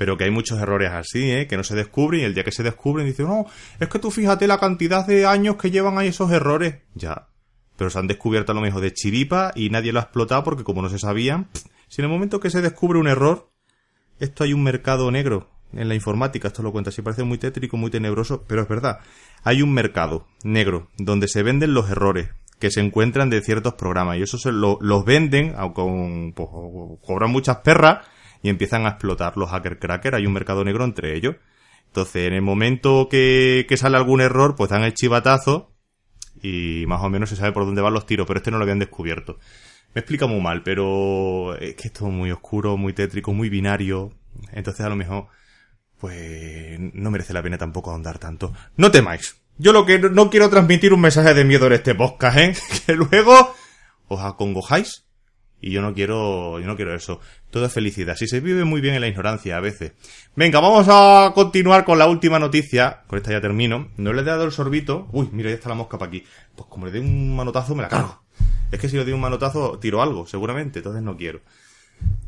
Pero 0.00 0.16
que 0.16 0.24
hay 0.24 0.30
muchos 0.30 0.58
errores 0.58 0.90
así, 0.90 1.30
¿eh? 1.30 1.46
Que 1.46 1.58
no 1.58 1.62
se 1.62 1.74
descubren 1.74 2.22
y 2.22 2.24
el 2.24 2.32
día 2.32 2.42
que 2.42 2.52
se 2.52 2.62
descubren 2.62 3.04
dicen, 3.04 3.26
no, 3.26 3.44
es 3.78 3.86
que 3.86 3.98
tú 3.98 4.10
fíjate 4.10 4.46
la 4.46 4.56
cantidad 4.56 5.06
de 5.06 5.26
años 5.26 5.56
que 5.56 5.70
llevan 5.70 5.98
ahí 5.98 6.08
esos 6.08 6.32
errores. 6.32 6.76
Ya. 6.94 7.28
Pero 7.76 7.90
se 7.90 7.98
han 7.98 8.06
descubierto 8.06 8.52
a 8.52 8.54
lo 8.54 8.62
mejor 8.62 8.80
de 8.80 8.94
chiripa 8.94 9.52
y 9.54 9.68
nadie 9.68 9.92
lo 9.92 9.98
ha 9.98 10.04
explotado 10.04 10.42
porque 10.42 10.64
como 10.64 10.80
no 10.80 10.88
se 10.88 10.98
sabían, 10.98 11.48
si 11.88 12.00
en 12.00 12.06
el 12.06 12.10
momento 12.10 12.40
que 12.40 12.48
se 12.48 12.62
descubre 12.62 12.98
un 12.98 13.08
error, 13.08 13.50
esto 14.20 14.42
hay 14.42 14.54
un 14.54 14.62
mercado 14.62 15.10
negro 15.10 15.50
en 15.74 15.86
la 15.86 15.94
informática, 15.94 16.48
esto 16.48 16.62
lo 16.62 16.72
cuenta, 16.72 16.90
si 16.90 17.02
parece 17.02 17.24
muy 17.24 17.36
tétrico, 17.36 17.76
muy 17.76 17.90
tenebroso, 17.90 18.46
pero 18.48 18.62
es 18.62 18.68
verdad 18.68 19.00
hay 19.44 19.60
un 19.60 19.74
mercado 19.74 20.26
negro 20.44 20.88
donde 20.96 21.28
se 21.28 21.42
venden 21.42 21.74
los 21.74 21.90
errores 21.90 22.30
que 22.58 22.70
se 22.70 22.80
encuentran 22.80 23.28
de 23.28 23.42
ciertos 23.42 23.74
programas 23.74 24.16
y 24.16 24.22
eso 24.22 24.38
se 24.38 24.50
lo, 24.50 24.78
los 24.80 25.04
venden 25.04 25.52
con, 25.74 26.32
pues, 26.32 26.48
cobran 27.02 27.30
muchas 27.30 27.58
perras 27.58 28.06
y 28.42 28.48
empiezan 28.48 28.86
a 28.86 28.90
explotar 28.90 29.36
los 29.36 29.50
hacker 29.50 29.78
cracker 29.78 30.14
hay 30.14 30.26
un 30.26 30.32
mercado 30.32 30.64
negro 30.64 30.84
entre 30.84 31.16
ellos 31.16 31.36
entonces 31.86 32.26
en 32.26 32.34
el 32.34 32.42
momento 32.42 33.08
que, 33.10 33.66
que 33.68 33.76
sale 33.76 33.96
algún 33.96 34.20
error 34.20 34.54
pues 34.56 34.70
dan 34.70 34.82
el 34.82 34.94
chivatazo 34.94 35.72
y 36.42 36.84
más 36.86 37.02
o 37.02 37.10
menos 37.10 37.28
se 37.28 37.36
sabe 37.36 37.52
por 37.52 37.66
dónde 37.66 37.82
van 37.82 37.94
los 37.94 38.06
tiros 38.06 38.26
pero 38.26 38.38
este 38.38 38.50
no 38.50 38.58
lo 38.58 38.64
habían 38.64 38.78
descubierto 38.78 39.38
me 39.94 40.00
explica 40.00 40.26
muy 40.26 40.40
mal 40.40 40.62
pero 40.62 41.56
es 41.56 41.74
que 41.74 41.88
es 41.88 42.00
muy 42.02 42.30
oscuro 42.30 42.76
muy 42.76 42.92
tétrico 42.92 43.32
muy 43.32 43.48
binario 43.48 44.12
entonces 44.52 44.84
a 44.84 44.88
lo 44.88 44.96
mejor 44.96 45.28
pues 46.00 46.80
no 46.80 47.10
merece 47.10 47.32
la 47.32 47.42
pena 47.42 47.58
tampoco 47.58 47.90
ahondar 47.90 48.18
tanto. 48.18 48.52
No 48.76 48.90
temáis. 48.90 49.36
Yo 49.58 49.72
lo 49.72 49.84
que 49.84 49.98
no 49.98 50.30
quiero 50.30 50.48
transmitir 50.48 50.94
un 50.94 51.02
mensaje 51.02 51.34
de 51.34 51.44
miedo 51.44 51.66
en 51.66 51.74
este 51.74 51.94
podcast, 51.94 52.38
¿eh? 52.38 52.56
Que 52.86 52.94
luego 52.94 53.54
os 54.08 54.20
acongojáis 54.20 55.04
y 55.60 55.70
yo 55.70 55.82
no 55.82 55.92
quiero, 55.94 56.58
yo 56.58 56.66
no 56.66 56.76
quiero 56.76 56.94
eso. 56.94 57.20
Todo 57.50 57.66
es 57.66 57.72
felicidad. 57.72 58.16
Si 58.16 58.26
se 58.26 58.40
vive 58.40 58.64
muy 58.64 58.80
bien 58.80 58.94
en 58.94 59.02
la 59.02 59.08
ignorancia 59.08 59.56
a 59.56 59.60
veces. 59.60 59.92
Venga, 60.36 60.60
vamos 60.60 60.86
a 60.88 61.32
continuar 61.34 61.84
con 61.84 61.98
la 61.98 62.06
última 62.06 62.38
noticia. 62.38 63.02
Con 63.06 63.18
esta 63.18 63.32
ya 63.32 63.40
termino. 63.40 63.88
No 63.96 64.12
le 64.12 64.22
he 64.22 64.24
dado 64.24 64.44
el 64.44 64.52
sorbito. 64.52 65.08
Uy, 65.12 65.28
mira, 65.32 65.50
ya 65.50 65.56
está 65.56 65.68
la 65.68 65.74
mosca 65.74 65.98
para 65.98 66.08
aquí. 66.08 66.24
Pues 66.54 66.68
como 66.68 66.86
le 66.86 66.92
dé 66.92 67.00
un 67.00 67.34
manotazo 67.36 67.74
me 67.74 67.82
la 67.82 67.88
cargo. 67.88 68.22
Es 68.70 68.78
que 68.78 68.88
si 68.88 68.96
le 68.96 69.04
doy 69.04 69.12
un 69.12 69.20
manotazo 69.20 69.78
tiro 69.78 70.00
algo, 70.00 70.26
seguramente. 70.26 70.78
Entonces 70.78 71.02
no 71.02 71.16
quiero. 71.16 71.40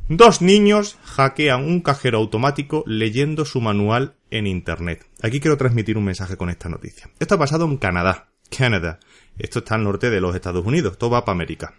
Dos 0.08 0.42
niños 0.42 0.98
hackean 1.04 1.64
un 1.64 1.80
cajero 1.80 2.18
automático 2.18 2.84
leyendo 2.86 3.44
su 3.44 3.60
manual 3.60 4.16
en 4.30 4.46
Internet. 4.46 5.06
Aquí 5.22 5.40
quiero 5.40 5.56
transmitir 5.56 5.96
un 5.96 6.04
mensaje 6.04 6.36
con 6.36 6.50
esta 6.50 6.68
noticia. 6.68 7.08
Esto 7.18 7.36
ha 7.36 7.38
pasado 7.38 7.64
en 7.64 7.78
Canadá. 7.78 8.28
Canadá. 8.50 8.98
Esto 9.38 9.60
está 9.60 9.76
al 9.76 9.84
norte 9.84 10.10
de 10.10 10.20
los 10.20 10.34
Estados 10.34 10.66
Unidos. 10.66 10.98
Todo 10.98 11.10
va 11.10 11.24
para 11.24 11.36
América. 11.36 11.74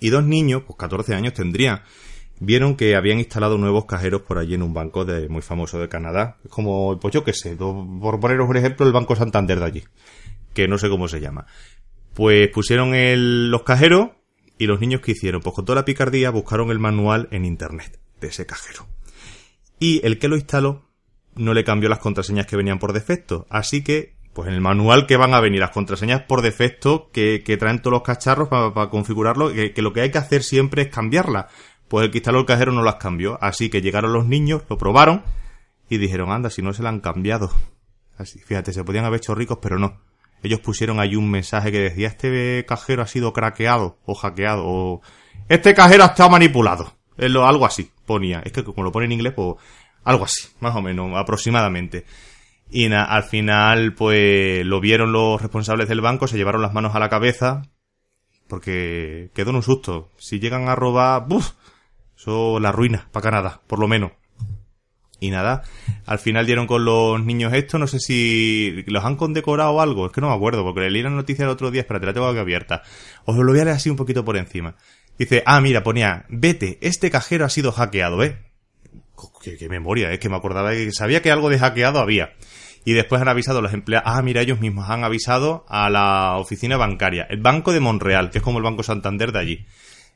Y 0.00 0.10
dos 0.10 0.24
niños, 0.24 0.62
pues 0.66 0.76
14 0.78 1.14
años 1.14 1.34
tendrían, 1.34 1.82
vieron 2.40 2.76
que 2.76 2.96
habían 2.96 3.18
instalado 3.18 3.58
nuevos 3.58 3.86
cajeros 3.86 4.22
por 4.22 4.38
allí 4.38 4.54
en 4.54 4.62
un 4.62 4.74
banco 4.74 5.04
de, 5.04 5.28
muy 5.28 5.42
famoso 5.42 5.78
de 5.78 5.88
Canadá. 5.88 6.38
Es 6.44 6.50
como, 6.50 6.98
pues 7.00 7.14
yo 7.14 7.24
qué 7.24 7.32
sé, 7.32 7.56
por 7.56 8.20
poneros 8.20 8.48
un 8.48 8.56
ejemplo, 8.56 8.86
el 8.86 8.92
Banco 8.92 9.16
Santander 9.16 9.58
de 9.58 9.64
allí. 9.64 9.84
Que 10.54 10.68
no 10.68 10.78
sé 10.78 10.88
cómo 10.88 11.08
se 11.08 11.20
llama. 11.20 11.46
Pues 12.14 12.48
pusieron 12.48 12.92
los 13.50 13.62
cajeros 13.62 14.10
¿Y 14.58 14.66
los 14.66 14.80
niños 14.80 15.00
que 15.00 15.12
hicieron? 15.12 15.42
Pues 15.42 15.54
con 15.54 15.64
toda 15.64 15.76
la 15.76 15.84
picardía 15.84 16.30
buscaron 16.30 16.70
el 16.70 16.78
manual 16.78 17.28
en 17.30 17.44
internet 17.44 17.98
de 18.20 18.28
ese 18.28 18.46
cajero. 18.46 18.86
Y 19.78 20.04
el 20.06 20.18
que 20.18 20.28
lo 20.28 20.36
instaló 20.36 20.88
no 21.34 21.52
le 21.52 21.64
cambió 21.64 21.90
las 21.90 21.98
contraseñas 21.98 22.46
que 22.46 22.56
venían 22.56 22.78
por 22.78 22.94
defecto. 22.94 23.46
Así 23.50 23.84
que, 23.84 24.15
pues 24.36 24.48
en 24.48 24.54
el 24.54 24.60
manual 24.60 25.06
que 25.06 25.16
van 25.16 25.32
a 25.32 25.40
venir 25.40 25.60
las 25.60 25.70
contraseñas 25.70 26.20
por 26.24 26.42
defecto 26.42 27.08
que, 27.10 27.56
traen 27.58 27.80
todos 27.80 27.92
los 27.92 28.02
cacharros 28.02 28.48
para, 28.48 28.90
configurarlo, 28.90 29.50
que, 29.50 29.72
lo 29.80 29.94
que 29.94 30.02
hay 30.02 30.10
que 30.10 30.18
hacer 30.18 30.42
siempre 30.42 30.82
es 30.82 30.88
cambiarlas. 30.88 31.46
Pues 31.88 32.04
el 32.04 32.10
que 32.10 32.18
instaló 32.18 32.40
el 32.40 32.44
cajero 32.44 32.70
no 32.70 32.82
las 32.82 32.96
cambió. 32.96 33.38
Así 33.40 33.70
que 33.70 33.80
llegaron 33.80 34.12
los 34.12 34.26
niños, 34.26 34.64
lo 34.68 34.76
probaron 34.76 35.24
y 35.88 35.96
dijeron, 35.96 36.30
anda, 36.30 36.50
si 36.50 36.60
no 36.60 36.74
se 36.74 36.82
la 36.82 36.90
han 36.90 37.00
cambiado. 37.00 37.50
Así, 38.18 38.38
fíjate, 38.38 38.74
se 38.74 38.84
podían 38.84 39.06
haber 39.06 39.20
hecho 39.20 39.34
ricos, 39.34 39.56
pero 39.62 39.78
no 39.78 40.00
ellos 40.42 40.60
pusieron 40.60 41.00
ahí 41.00 41.16
un 41.16 41.30
mensaje 41.30 41.72
que 41.72 41.80
decía 41.80 42.08
este 42.08 42.64
cajero 42.68 43.02
ha 43.02 43.06
sido 43.06 43.32
craqueado 43.32 43.98
o 44.04 44.14
hackeado 44.14 44.64
o 44.66 45.00
este 45.48 45.74
cajero 45.74 46.04
ha 46.04 46.08
estado 46.08 46.28
manipulado. 46.28 46.92
algo 47.16 47.64
así 47.64 47.90
ponía. 48.04 48.42
Es 48.44 48.52
que 48.52 48.62
como 48.62 48.82
lo 48.82 48.92
pone 48.92 49.06
en 49.06 49.12
inglés, 49.12 49.32
pues 49.34 49.54
algo 50.04 50.24
así, 50.26 50.48
más 50.60 50.76
o 50.76 50.82
menos, 50.82 51.16
aproximadamente. 51.16 52.04
Y 52.70 52.92
al 52.92 53.22
final, 53.22 53.94
pues 53.94 54.66
lo 54.66 54.80
vieron 54.80 55.12
los 55.12 55.40
responsables 55.40 55.88
del 55.88 56.00
banco, 56.00 56.26
se 56.26 56.36
llevaron 56.36 56.62
las 56.62 56.74
manos 56.74 56.94
a 56.94 56.98
la 56.98 57.08
cabeza, 57.08 57.62
porque 58.48 59.30
quedó 59.34 59.50
en 59.50 59.56
un 59.56 59.62
susto. 59.62 60.10
Si 60.18 60.40
llegan 60.40 60.68
a 60.68 60.74
robar, 60.74 61.26
¡buf! 61.26 61.52
Eso 62.16 62.58
la 62.60 62.72
ruina 62.72 63.08
para 63.12 63.24
Canadá, 63.24 63.60
por 63.66 63.78
lo 63.78 63.88
menos. 63.88 64.12
Y 65.18 65.30
nada, 65.30 65.62
al 66.04 66.18
final 66.18 66.44
dieron 66.44 66.66
con 66.66 66.84
los 66.84 67.22
niños 67.24 67.52
esto, 67.54 67.78
no 67.78 67.86
sé 67.86 68.00
si 68.00 68.84
los 68.86 69.04
han 69.04 69.16
condecorado 69.16 69.70
o 69.70 69.80
algo, 69.80 70.06
es 70.06 70.12
que 70.12 70.20
no 70.20 70.28
me 70.28 70.34
acuerdo, 70.34 70.62
porque 70.62 70.90
leí 70.90 71.02
la 71.02 71.08
noticia 71.08 71.44
el 71.44 71.50
otro 71.50 71.70
día, 71.70 71.80
espérate, 71.80 72.04
la 72.04 72.12
tengo 72.12 72.28
aquí 72.28 72.38
abierta. 72.38 72.82
Os 73.24 73.34
lo 73.36 73.46
voy 73.46 73.60
a 73.60 73.64
leer 73.64 73.76
así 73.76 73.88
un 73.88 73.96
poquito 73.96 74.24
por 74.24 74.36
encima. 74.36 74.76
Dice, 75.18 75.42
ah, 75.46 75.60
mira, 75.62 75.82
ponía, 75.82 76.26
vete, 76.28 76.78
este 76.82 77.10
cajero 77.10 77.46
ha 77.46 77.48
sido 77.48 77.72
hackeado, 77.72 78.22
¿eh? 78.22 78.38
Qué, 79.42 79.68
memoria, 79.68 80.12
es 80.12 80.18
que 80.18 80.28
me 80.28 80.36
acordaba 80.36 80.70
que 80.70 80.92
sabía 80.92 81.22
que 81.22 81.30
algo 81.30 81.48
de 81.48 81.58
hackeado 81.58 82.00
había. 82.00 82.34
Y 82.84 82.92
después 82.92 83.20
han 83.20 83.28
avisado 83.28 83.58
a 83.58 83.62
los 83.62 83.72
empleados, 83.72 84.08
ah, 84.08 84.22
mira, 84.22 84.42
ellos 84.42 84.60
mismos 84.60 84.88
han 84.88 85.04
avisado 85.04 85.64
a 85.68 85.90
la 85.90 86.36
oficina 86.36 86.76
bancaria, 86.76 87.26
el 87.28 87.40
Banco 87.40 87.72
de 87.72 87.80
Monreal, 87.80 88.30
que 88.30 88.38
es 88.38 88.44
como 88.44 88.58
el 88.58 88.64
Banco 88.64 88.82
Santander 88.82 89.32
de 89.32 89.38
allí. 89.38 89.66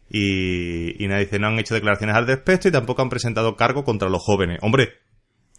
Y, 0.09 1.03
y 1.03 1.09
nadie 1.09 1.25
dice, 1.25 1.39
no 1.39 1.49
han 1.49 1.59
hecho 1.59 1.75
declaraciones 1.75 2.17
al 2.17 2.27
respecto 2.27 2.69
y 2.69 2.73
tampoco 2.73 3.03
han 3.03 3.09
presentado 3.09 3.57
cargo 3.57 3.85
contra 3.85 4.09
los 4.09 4.23
jóvenes. 4.23 4.59
Hombre, 4.63 4.95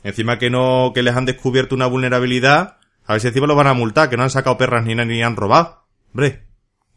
encima 0.04 0.38
que 0.38 0.50
no, 0.50 0.92
que 0.94 1.04
les 1.04 1.16
han 1.16 1.26
descubierto 1.26 1.76
una 1.76 1.88
vulnerabilidad, 1.88 2.78
a 3.06 3.14
ver 3.14 3.22
si 3.22 3.28
encima 3.28 3.48
los 3.48 3.58
van 3.58 3.68
a 3.68 3.74
multar, 3.74 4.10
que 4.10 4.18
no 4.18 4.24
han 4.24 4.30
sacado 4.30 4.58
perras 4.58 4.86
ni, 4.86 4.96
ni 4.96 5.24
han 5.24 5.36
robado. 5.36 5.84
Hombre, 6.14 6.44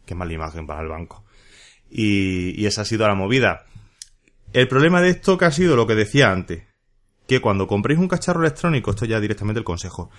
qué 0.05 0.15
mala 0.15 0.33
imagen 0.33 0.67
para 0.67 0.83
el 0.83 0.89
banco. 0.89 1.25
Y, 1.91 2.61
y 2.61 2.67
esa 2.67 2.83
ha 2.83 2.85
sido 2.85 3.07
la 3.07 3.15
movida. 3.15 3.67
El 4.55 4.69
problema 4.69 5.03
de 5.03 5.11
esto 5.11 5.37
que 5.37 5.45
ha 5.45 5.53
sido 5.53 5.77
lo 5.77 5.87
que 5.87 5.95
decía 5.95 6.33
antes, 6.33 6.63
que 7.27 7.41
cuando 7.41 7.67
compréis 7.67 8.01
un 8.01 8.09
cacharro 8.09 8.41
electrónico, 8.41 8.93
esto 8.93 9.05
ya 9.05 9.21
directamente 9.21 9.59
el 9.59 9.65
consejo, 9.65 10.11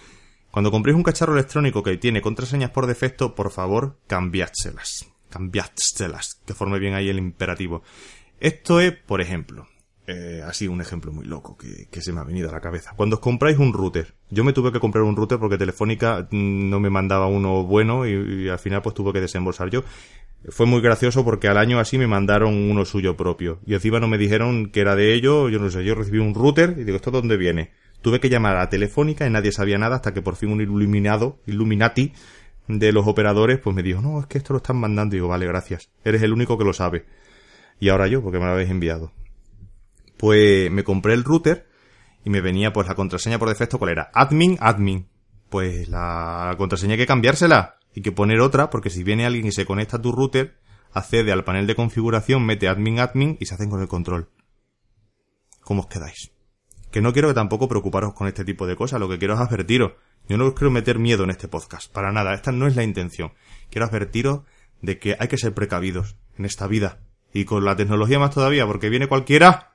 cuando 0.52 0.70
compréis 0.70 0.96
un 0.96 1.04
cacharro 1.04 1.34
electrónico 1.34 1.82
que 1.82 1.98
tiene 1.98 2.22
contraseñas 2.22 2.70
por 2.70 2.86
defecto, 2.86 3.34
por 3.34 3.50
favor, 3.50 3.98
cambiádselas 4.06 5.08
cambiádselas, 5.36 6.42
que 6.46 6.54
forme 6.54 6.80
bien 6.80 6.94
ahí 6.94 7.10
el 7.10 7.18
imperativo. 7.18 7.84
Esto 8.40 8.80
es, 8.80 8.94
por 8.94 9.20
ejemplo, 9.20 9.68
eh, 10.08 10.42
así 10.46 10.70
un 10.70 10.80
ejemplo 10.80 11.12
muy 11.12 11.26
loco 11.26 11.58
que, 11.58 12.02
se 12.02 12.14
me 12.14 12.22
ha 12.22 12.24
venido 12.24 12.48
a 12.50 12.54
la 12.54 12.62
cabeza. 12.62 12.94
Cuando 12.96 13.18
os 13.18 13.20
compráis 13.20 13.58
un 13.58 13.74
router, 13.74 14.16
yo 14.30 14.46
me 14.46 14.54
tuve 14.54 14.72
que 14.72 14.80
comprar 14.80 15.04
un 15.04 15.18
router 15.18 15.38
porque 15.38 15.58
Telefónica 15.58 16.28
mm, 16.32 16.70
no 16.70 16.80
me 16.80 16.90
mandaba 16.90 17.28
uno 17.28 17.64
bueno 17.64 18.08
y, 18.08 18.48
al 18.48 18.60
final 18.60 18.82
pues 18.82 18.96
tuve 18.96 19.12
que 19.12 19.20
desembolsar 19.20 19.70
yo. 19.70 19.84
Fue 20.50 20.66
muy 20.66 20.82
gracioso 20.82 21.26
porque 21.26 21.48
al 21.48 21.58
año 21.58 21.80
así 21.80 21.98
me 21.98 22.08
mandaron 22.08 22.54
uno 22.54 22.86
suyo 22.86 23.18
propio. 23.18 23.60
Y 23.66 23.74
encima 23.74 24.00
no 24.00 24.08
me 24.08 24.18
dijeron 24.18 24.70
que 24.70 24.82
era 24.82 24.96
de 24.96 25.14
ellos, 25.14 25.52
yo 25.52 25.60
no 25.60 25.70
sé, 25.70 25.84
yo 25.84 25.96
recibí 25.96 26.20
un 26.20 26.36
router 26.36 26.76
y 26.78 26.84
digo, 26.84 26.98
¿esto 26.98 27.12
dónde 27.12 27.38
viene? 27.38 27.72
Tuve 28.02 28.20
que 28.20 28.30
llamar 28.30 28.58
a 28.58 28.70
Telefónica 28.70 29.26
y 29.26 29.32
nadie 29.32 29.52
sabía 29.52 29.78
nada 29.78 29.96
hasta 29.96 30.14
que 30.14 30.22
por 30.22 30.36
fin 30.36 30.52
un 30.52 30.62
iluminado, 30.62 31.40
Illuminati, 31.48 32.14
de 32.68 32.92
los 32.92 33.08
operadores, 33.08 33.60
pues 33.60 33.76
me 33.76 33.84
dijo, 33.84 34.02
no, 34.02 34.20
es 34.20 34.28
que 34.28 34.38
esto 34.38 34.54
lo 34.54 34.58
están 34.58 34.78
mandando. 34.78 35.16
Y 35.16 35.18
digo, 35.18 35.28
vale, 35.28 35.48
gracias. 35.48 35.90
Eres 36.04 36.22
el 36.22 36.34
único 36.34 36.58
que 36.58 36.66
lo 36.66 36.74
sabe. 36.74 37.06
Y 37.80 37.90
ahora 37.90 38.08
yo, 38.08 38.22
porque 38.22 38.40
me 38.40 38.46
lo 38.46 38.52
habéis 38.52 38.70
enviado. 38.70 39.12
Pues 40.18 40.72
me 40.72 40.84
compré 40.84 41.14
el 41.14 41.24
router 41.24 41.68
y 42.24 42.30
me 42.30 42.42
venía 42.42 42.74
pues 42.74 42.88
la 42.88 42.96
contraseña 42.96 43.40
por 43.40 43.50
defecto, 43.50 43.78
¿cuál 43.78 43.92
era? 43.92 44.12
Admin, 44.14 44.58
admin. 44.60 45.08
Pues 45.50 45.90
la 45.90 46.56
contraseña 46.58 46.94
hay 46.94 47.00
que 47.00 47.06
cambiársela. 47.06 47.78
Y 47.96 48.02
que 48.02 48.12
poner 48.12 48.42
otra, 48.42 48.70
porque 48.70 48.90
si 48.92 49.04
viene 49.04 49.26
alguien 49.26 49.48
y 49.48 49.52
se 49.54 49.66
conecta 49.66 49.98
a 49.98 50.02
tu 50.02 50.12
router, 50.12 50.60
accede 50.92 51.32
al 51.32 51.46
panel 51.46 51.66
de 51.66 51.76
configuración, 51.76 52.46
mete 52.46 52.68
admin, 52.68 53.00
admin 53.00 53.38
y 53.40 53.46
se 53.46 53.56
hacen 53.56 53.70
con 53.70 53.82
el 53.82 53.88
control. 53.88 54.30
¿Cómo 55.62 55.82
os 55.82 55.88
quedáis? 55.88 56.32
Que 56.92 57.02
no 57.02 57.14
quiero 57.14 57.30
que 57.30 57.34
tampoco 57.34 57.68
preocuparos 57.70 58.14
con 58.14 58.28
este 58.28 58.46
tipo 58.46 58.68
de 58.68 58.76
cosas, 58.76 59.00
lo 59.00 59.10
que 59.10 59.18
quiero 59.18 59.34
es 59.34 59.40
advertiros. 59.40 59.94
Yo 60.28 60.38
no 60.38 60.46
os 60.46 60.54
quiero 60.54 60.72
meter 60.72 61.00
miedo 61.00 61.24
en 61.24 61.30
este 61.30 61.48
podcast, 61.48 61.92
para 61.92 62.12
nada, 62.12 62.34
esta 62.34 62.52
no 62.52 62.68
es 62.68 62.76
la 62.76 62.84
intención. 62.84 63.32
Quiero 63.70 63.88
advertiros 63.88 64.42
de 64.82 65.00
que 65.00 65.16
hay 65.18 65.28
que 65.28 65.38
ser 65.38 65.54
precavidos 65.54 66.18
en 66.38 66.46
esta 66.46 66.68
vida. 66.68 67.00
Y 67.34 67.46
con 67.46 67.64
la 67.64 67.76
tecnología 67.76 68.20
más 68.20 68.32
todavía, 68.32 68.66
porque 68.68 68.90
viene 68.90 69.08
cualquiera, 69.08 69.74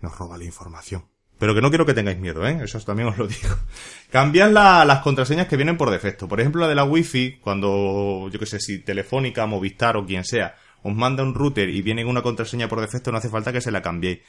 nos 0.00 0.16
roba 0.16 0.38
la 0.38 0.44
información. 0.44 1.06
Pero 1.40 1.54
que 1.54 1.62
no 1.62 1.70
quiero 1.70 1.86
que 1.86 1.94
tengáis 1.94 2.18
miedo, 2.18 2.46
¿eh? 2.46 2.60
Eso 2.62 2.78
también 2.80 3.08
os 3.08 3.18
lo 3.18 3.26
digo. 3.26 3.48
Cambiad 4.10 4.52
las 4.52 5.00
contraseñas 5.00 5.48
que 5.48 5.56
vienen 5.56 5.76
por 5.76 5.90
defecto. 5.90 6.28
Por 6.28 6.38
ejemplo, 6.38 6.60
la 6.60 6.68
de 6.68 6.74
la 6.74 6.84
Wi-Fi, 6.84 7.38
cuando, 7.40 8.28
yo 8.30 8.38
que 8.38 8.46
sé, 8.46 8.60
si 8.60 8.80
Telefónica, 8.80 9.46
Movistar 9.46 9.96
o 9.96 10.04
quien 10.04 10.22
sea, 10.22 10.54
os 10.82 10.94
manda 10.94 11.22
un 11.22 11.34
router 11.34 11.70
y 11.70 11.80
viene 11.80 12.04
una 12.04 12.20
contraseña 12.20 12.68
por 12.68 12.80
defecto, 12.80 13.10
no 13.10 13.18
hace 13.18 13.30
falta 13.30 13.52
que 13.52 13.62
se 13.62 13.70
la 13.70 13.80
cambiéis. 13.80 14.20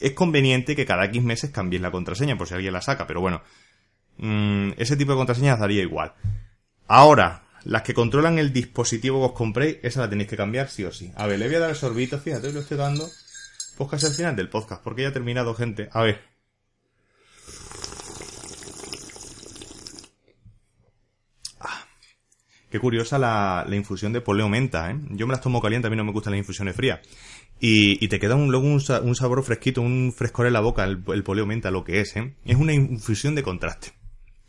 Es 0.00 0.12
conveniente 0.12 0.74
que 0.74 0.86
cada 0.86 1.04
X 1.04 1.22
meses 1.22 1.50
cambiéis 1.50 1.82
la 1.82 1.90
contraseña, 1.90 2.38
por 2.38 2.48
si 2.48 2.54
alguien 2.54 2.72
la 2.72 2.80
saca, 2.80 3.06
pero 3.06 3.20
bueno. 3.20 3.42
Mm, 4.16 4.70
ese 4.78 4.96
tipo 4.96 5.12
de 5.12 5.18
contraseñas 5.18 5.60
daría 5.60 5.82
igual. 5.82 6.14
Ahora, 6.88 7.44
las 7.64 7.82
que 7.82 7.92
controlan 7.92 8.38
el 8.38 8.52
dispositivo 8.52 9.20
que 9.20 9.26
os 9.26 9.32
compréis, 9.32 9.76
esa 9.82 10.00
la 10.00 10.08
tenéis 10.08 10.30
que 10.30 10.36
cambiar 10.36 10.70
sí 10.70 10.84
o 10.84 10.92
sí. 10.92 11.12
A 11.16 11.26
ver, 11.26 11.38
le 11.38 11.48
voy 11.48 11.56
a 11.56 11.60
dar 11.60 11.70
el 11.70 11.76
sorbito, 11.76 12.18
fíjate, 12.18 12.50
lo 12.50 12.60
estoy 12.60 12.78
dando. 12.78 13.06
Casi 13.90 14.06
al 14.06 14.12
final 14.12 14.34
del 14.34 14.48
podcast, 14.48 14.82
porque 14.82 15.02
ya 15.02 15.08
ha 15.08 15.12
terminado, 15.12 15.54
gente. 15.54 15.90
A 15.92 16.02
ver. 16.02 16.36
Ah, 21.60 21.86
qué 22.70 22.78
curiosa 22.78 23.18
la, 23.18 23.66
infusión 23.72 24.12
de 24.12 24.20
poleo 24.20 24.48
menta, 24.48 24.90
¿eh? 24.90 24.98
Yo 25.10 25.26
me 25.26 25.32
las 25.32 25.40
tomo 25.40 25.60
caliente, 25.60 25.88
a 25.88 25.90
mí 25.90 25.96
no 25.96 26.04
me 26.04 26.12
gustan 26.12 26.32
las 26.32 26.38
infusiones 26.38 26.76
frías. 26.76 27.00
Y, 27.58 28.06
te 28.08 28.18
queda 28.18 28.34
un, 28.34 28.50
luego 28.50 28.66
un, 28.66 28.80
sabor 29.14 29.42
fresquito, 29.42 29.80
un 29.80 30.12
frescor 30.14 30.46
en 30.46 30.52
la 30.52 30.60
boca, 30.60 30.84
el, 30.84 31.02
el 31.08 31.22
poleo 31.22 31.46
menta, 31.46 31.70
lo 31.70 31.84
que 31.84 32.00
es, 32.00 32.16
¿eh? 32.16 32.34
Es 32.44 32.56
una 32.56 32.74
infusión 32.74 33.34
de 33.34 33.42
contraste. 33.42 33.92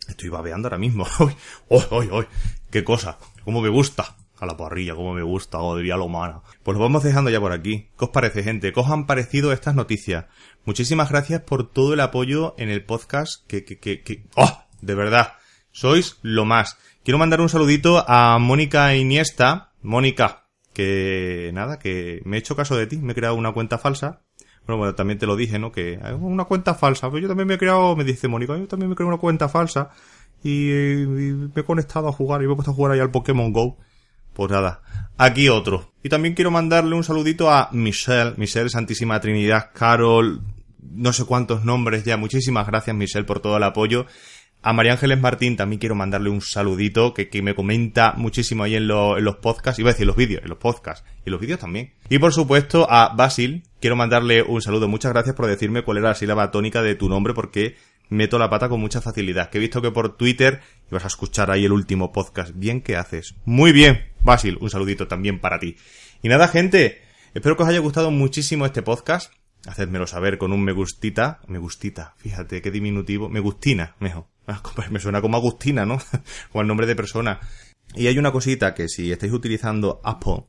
Estoy 0.08 0.30
babeando 0.30 0.68
ahora 0.68 0.78
mismo. 0.78 1.06
¡Uy, 1.20 1.82
uy, 1.92 2.10
uy! 2.12 2.26
¡Qué 2.72 2.84
cosa! 2.84 3.18
¡Cómo 3.44 3.62
me 3.62 3.70
gusta! 3.70 4.16
A 4.40 4.46
la 4.46 4.56
parrilla, 4.56 4.94
cómo 4.94 5.14
me 5.14 5.24
gusta, 5.24 5.60
o 5.60 5.76
diría 5.76 5.98
lo 5.98 6.06
humana. 6.06 6.42
Pues 6.62 6.78
lo 6.78 6.84
vamos 6.84 7.04
dejando 7.04 7.32
ya 7.32 7.40
por 7.40 7.52
aquí. 7.52 7.90
¿Qué 7.98 8.06
os 8.06 8.12
parece, 8.12 8.44
gente? 8.44 8.72
¿Qué 8.72 8.80
os 8.80 8.88
han 8.88 9.08
parecido 9.08 9.52
estas 9.52 9.74
noticias? 9.74 10.26
Muchísimas 10.64 11.10
gracias 11.10 11.42
por 11.42 11.68
todo 11.68 11.96
el 11.96 12.02
apoyo 12.02 12.54
en 12.58 12.70
el 12.70 12.86
podcast 12.86 13.46
que, 13.48 13.66
que, 13.66 13.80
que, 13.80 14.04
que... 14.04 14.26
¡Oh! 14.36 14.64
De 14.82 14.94
verdad. 14.94 15.34
Sois 15.72 16.18
lo 16.22 16.46
más. 16.46 16.78
Quiero 17.08 17.20
mandar 17.20 17.40
un 17.40 17.48
saludito 17.48 18.04
a 18.06 18.38
Mónica 18.38 18.94
Iniesta. 18.94 19.72
Mónica, 19.82 20.50
que 20.74 21.52
nada, 21.54 21.80
que 21.80 22.22
me 22.26 22.36
he 22.36 22.40
hecho 22.42 22.54
caso 22.54 22.76
de 22.76 22.86
ti. 22.86 22.98
Me 22.98 23.14
he 23.14 23.16
creado 23.16 23.36
una 23.36 23.54
cuenta 23.54 23.78
falsa 23.78 24.24
bueno, 24.66 24.80
bueno, 24.80 24.94
también 24.94 25.18
te 25.18 25.26
lo 25.26 25.38
dije, 25.38 25.58
¿no? 25.58 25.72
Que 25.72 25.98
una 26.20 26.44
cuenta 26.44 26.76
falsa. 26.76 27.10
Pues 27.10 27.22
yo 27.22 27.30
también 27.30 27.48
me 27.48 27.54
he 27.54 27.58
creado, 27.58 27.96
me 27.96 28.04
dice 28.04 28.28
Mónica, 28.28 28.58
yo 28.58 28.68
también 28.68 28.90
me 28.90 28.94
he 28.94 28.98
creado 28.98 29.08
una 29.08 29.22
cuenta 29.22 29.48
falsa 29.48 29.92
y, 30.44 30.68
me 30.68 31.62
he 31.62 31.64
conectado 31.64 32.10
a 32.10 32.12
jugar 32.12 32.44
y 32.44 32.48
me 32.48 32.52
he 32.52 32.56
puesto 32.58 32.72
a 32.72 32.74
jugar 32.74 32.92
ahí 32.92 33.00
al 33.00 33.10
Pokémon 33.10 33.54
Go. 33.54 33.78
Pues 34.34 34.52
nada, 34.52 34.82
aquí 35.18 35.48
otro. 35.48 35.94
Y 36.04 36.10
también 36.10 36.34
quiero 36.34 36.52
mandarle 36.52 36.94
un 36.94 37.06
saludito 37.06 37.50
a 37.50 37.70
Michelle, 37.72 38.34
Michelle 38.36 38.70
Santísima 38.70 39.22
Trinidad, 39.22 39.72
Carol, 39.74 40.42
no 40.82 41.14
sé 41.14 41.24
cuántos 41.24 41.64
nombres 41.64 42.04
ya. 42.04 42.18
Muchísimas 42.18 42.68
gracias 42.68 42.94
Michelle 42.94 43.26
por 43.26 43.40
todo 43.40 43.56
el 43.56 43.64
apoyo. 43.64 44.08
A 44.62 44.74
María 44.74 44.94
Ángeles 44.94 45.20
Martín 45.20 45.56
también 45.56 45.80
quiero 45.80 45.96
mandarle 45.96 46.30
un 46.30 46.42
saludito 46.42 47.14
que, 47.14 47.30
que 47.30 47.42
me 47.42 47.56
comenta 47.56 48.14
muchísimo 48.18 48.64
ahí 48.64 48.76
en, 48.76 48.84
en 48.84 49.24
los 49.24 49.36
podcasts, 49.38 49.80
iba 49.80 49.90
a 49.90 49.94
decir 49.94 50.08
los 50.08 50.16
vídeos, 50.16 50.44
en 50.44 50.50
los 50.50 50.58
podcasts 50.58 51.06
y 51.26 51.30
los 51.30 51.40
vídeos 51.40 51.60
también. 51.60 51.94
Y 52.10 52.20
por 52.20 52.34
supuesto 52.34 52.88
a 52.90 53.14
Basil, 53.16 53.64
quiero 53.80 53.96
mandarle 53.96 54.42
un 54.42 54.62
saludo. 54.62 54.88
Muchas 54.88 55.14
gracias 55.14 55.36
por 55.36 55.48
decirme 55.48 55.84
cuál 55.84 55.98
era 55.98 56.10
la 56.10 56.16
sílaba 56.16 56.52
tónica 56.52 56.82
de 56.82 56.96
tu 56.96 57.08
nombre 57.08 57.34
porque 57.34 57.76
meto 58.10 58.40
la 58.40 58.50
pata 58.50 58.70
con 58.70 58.80
mucha 58.80 59.02
facilidad. 59.02 59.50
Que 59.50 59.58
he 59.58 59.62
visto 59.62 59.82
que 59.82 59.92
por 59.92 60.18
Twitter 60.18 60.62
ibas 60.92 61.04
a 61.04 61.08
escuchar 61.08 61.52
ahí 61.52 61.66
el 61.66 61.72
último 61.72 62.12
podcast. 62.12 62.52
Bien 62.56 62.82
que 62.82 62.96
haces. 62.96 63.36
Muy 63.46 63.72
bien, 63.72 64.10
Basil, 64.24 64.58
un 64.60 64.70
saludito 64.70 65.08
también 65.08 65.40
para 65.40 65.60
ti. 65.60 65.78
Y 66.22 66.30
nada, 66.30 66.48
gente, 66.48 67.02
espero 67.34 67.56
que 67.56 67.64
os 67.64 67.70
haya 67.70 67.80
gustado 67.80 68.12
muchísimo 68.12 68.66
este 68.66 68.82
podcast. 68.82 69.32
Hacedmelo 69.66 70.08
saber 70.08 70.38
con 70.38 70.54
un 70.54 70.64
me 70.64 70.72
gustita. 70.72 71.42
Me 71.48 71.60
gustita, 71.60 72.16
fíjate 72.18 72.62
qué 72.62 72.72
diminutivo. 72.72 73.30
Me 73.30 73.40
gustina, 73.40 73.96
mejor. 74.00 74.26
Ah, 74.48 74.64
me 74.92 75.00
suena 75.00 75.22
como 75.22 75.38
Agustina, 75.38 75.86
¿no? 75.86 76.00
o 76.54 76.62
el 76.62 76.68
nombre 76.68 76.88
de 76.88 76.96
persona. 76.96 77.40
Y 77.96 78.08
hay 78.08 78.18
una 78.18 78.32
cosita 78.32 78.74
que 78.74 78.88
si 78.88 79.12
estáis 79.12 79.32
utilizando 79.32 80.02
Apple, 80.04 80.46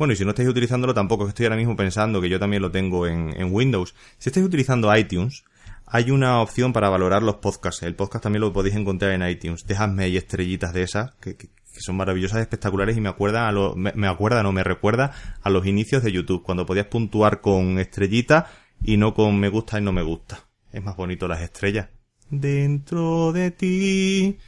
bueno, 0.00 0.14
y 0.14 0.16
si 0.16 0.24
no 0.24 0.30
estáis 0.30 0.48
utilizándolo 0.48 0.94
tampoco, 0.94 1.28
estoy 1.28 1.44
ahora 1.44 1.56
mismo 1.56 1.76
pensando 1.76 2.22
que 2.22 2.30
yo 2.30 2.38
también 2.38 2.62
lo 2.62 2.70
tengo 2.70 3.06
en, 3.06 3.52
Windows. 3.52 3.94
Si 4.16 4.30
estáis 4.30 4.46
utilizando 4.46 4.94
iTunes, 4.96 5.44
hay 5.84 6.10
una 6.10 6.40
opción 6.40 6.72
para 6.72 6.88
valorar 6.88 7.22
los 7.22 7.36
podcasts. 7.36 7.82
El 7.82 7.96
podcast 7.96 8.22
también 8.22 8.40
lo 8.40 8.50
podéis 8.50 8.76
encontrar 8.76 9.12
en 9.12 9.28
iTunes. 9.28 9.66
Dejadme 9.66 10.04
ahí 10.04 10.16
estrellitas 10.16 10.72
de 10.72 10.84
esas, 10.84 11.14
que, 11.16 11.36
son 11.78 11.96
maravillosas, 11.96 12.40
espectaculares 12.40 12.96
y 12.96 13.02
me 13.02 13.10
acuerdan 13.10 13.44
a 13.44 13.52
lo, 13.52 13.76
me, 13.76 13.92
me 13.94 14.08
acuerdan 14.08 14.46
o 14.46 14.52
me 14.52 14.64
recuerda 14.64 15.12
a 15.42 15.50
los 15.50 15.66
inicios 15.66 16.02
de 16.02 16.12
YouTube, 16.12 16.42
cuando 16.42 16.64
podías 16.64 16.86
puntuar 16.86 17.42
con 17.42 17.78
estrellitas 17.78 18.46
y 18.82 18.96
no 18.96 19.12
con 19.12 19.38
me 19.38 19.50
gusta 19.50 19.78
y 19.78 19.82
no 19.82 19.92
me 19.92 20.02
gusta. 20.02 20.48
Es 20.72 20.82
más 20.82 20.96
bonito 20.96 21.28
las 21.28 21.42
estrellas. 21.42 21.88
Dentro 22.30 23.32
de 23.32 23.50
ti 23.50 24.38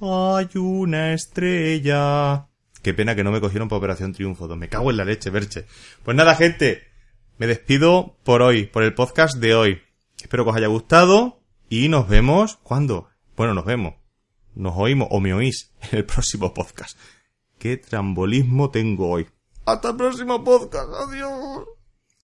hay 0.00 0.48
una 0.54 1.12
estrella. 1.14 2.46
Qué 2.80 2.94
pena 2.94 3.16
que 3.16 3.24
no 3.24 3.32
me 3.32 3.40
cogieron 3.40 3.68
para 3.68 3.78
Operación 3.78 4.12
Triunfo. 4.12 4.46
Me 4.56 4.68
cago 4.68 4.90
en 4.90 4.98
la 4.98 5.04
leche, 5.04 5.30
Berche. 5.30 5.66
Pues 6.04 6.16
nada, 6.16 6.36
gente. 6.36 6.82
Me 7.38 7.48
despido 7.48 8.16
por 8.22 8.42
hoy, 8.42 8.66
por 8.66 8.84
el 8.84 8.94
podcast 8.94 9.38
de 9.38 9.54
hoy. 9.54 9.82
Espero 10.22 10.44
que 10.44 10.50
os 10.50 10.56
haya 10.56 10.68
gustado 10.68 11.40
y 11.68 11.88
nos 11.88 12.08
vemos. 12.08 12.56
¿Cuándo? 12.62 13.08
Bueno, 13.36 13.54
nos 13.54 13.64
vemos. 13.64 13.94
Nos 14.54 14.74
oímos 14.76 15.08
o 15.10 15.18
me 15.18 15.34
oís 15.34 15.72
en 15.90 15.98
el 15.98 16.04
próximo 16.04 16.54
podcast. 16.54 16.96
Qué 17.58 17.76
trambolismo 17.78 18.70
tengo 18.70 19.10
hoy. 19.10 19.26
Hasta 19.66 19.90
el 19.90 19.96
próximo 19.96 20.44
podcast. 20.44 20.88
Adiós. 21.08 21.64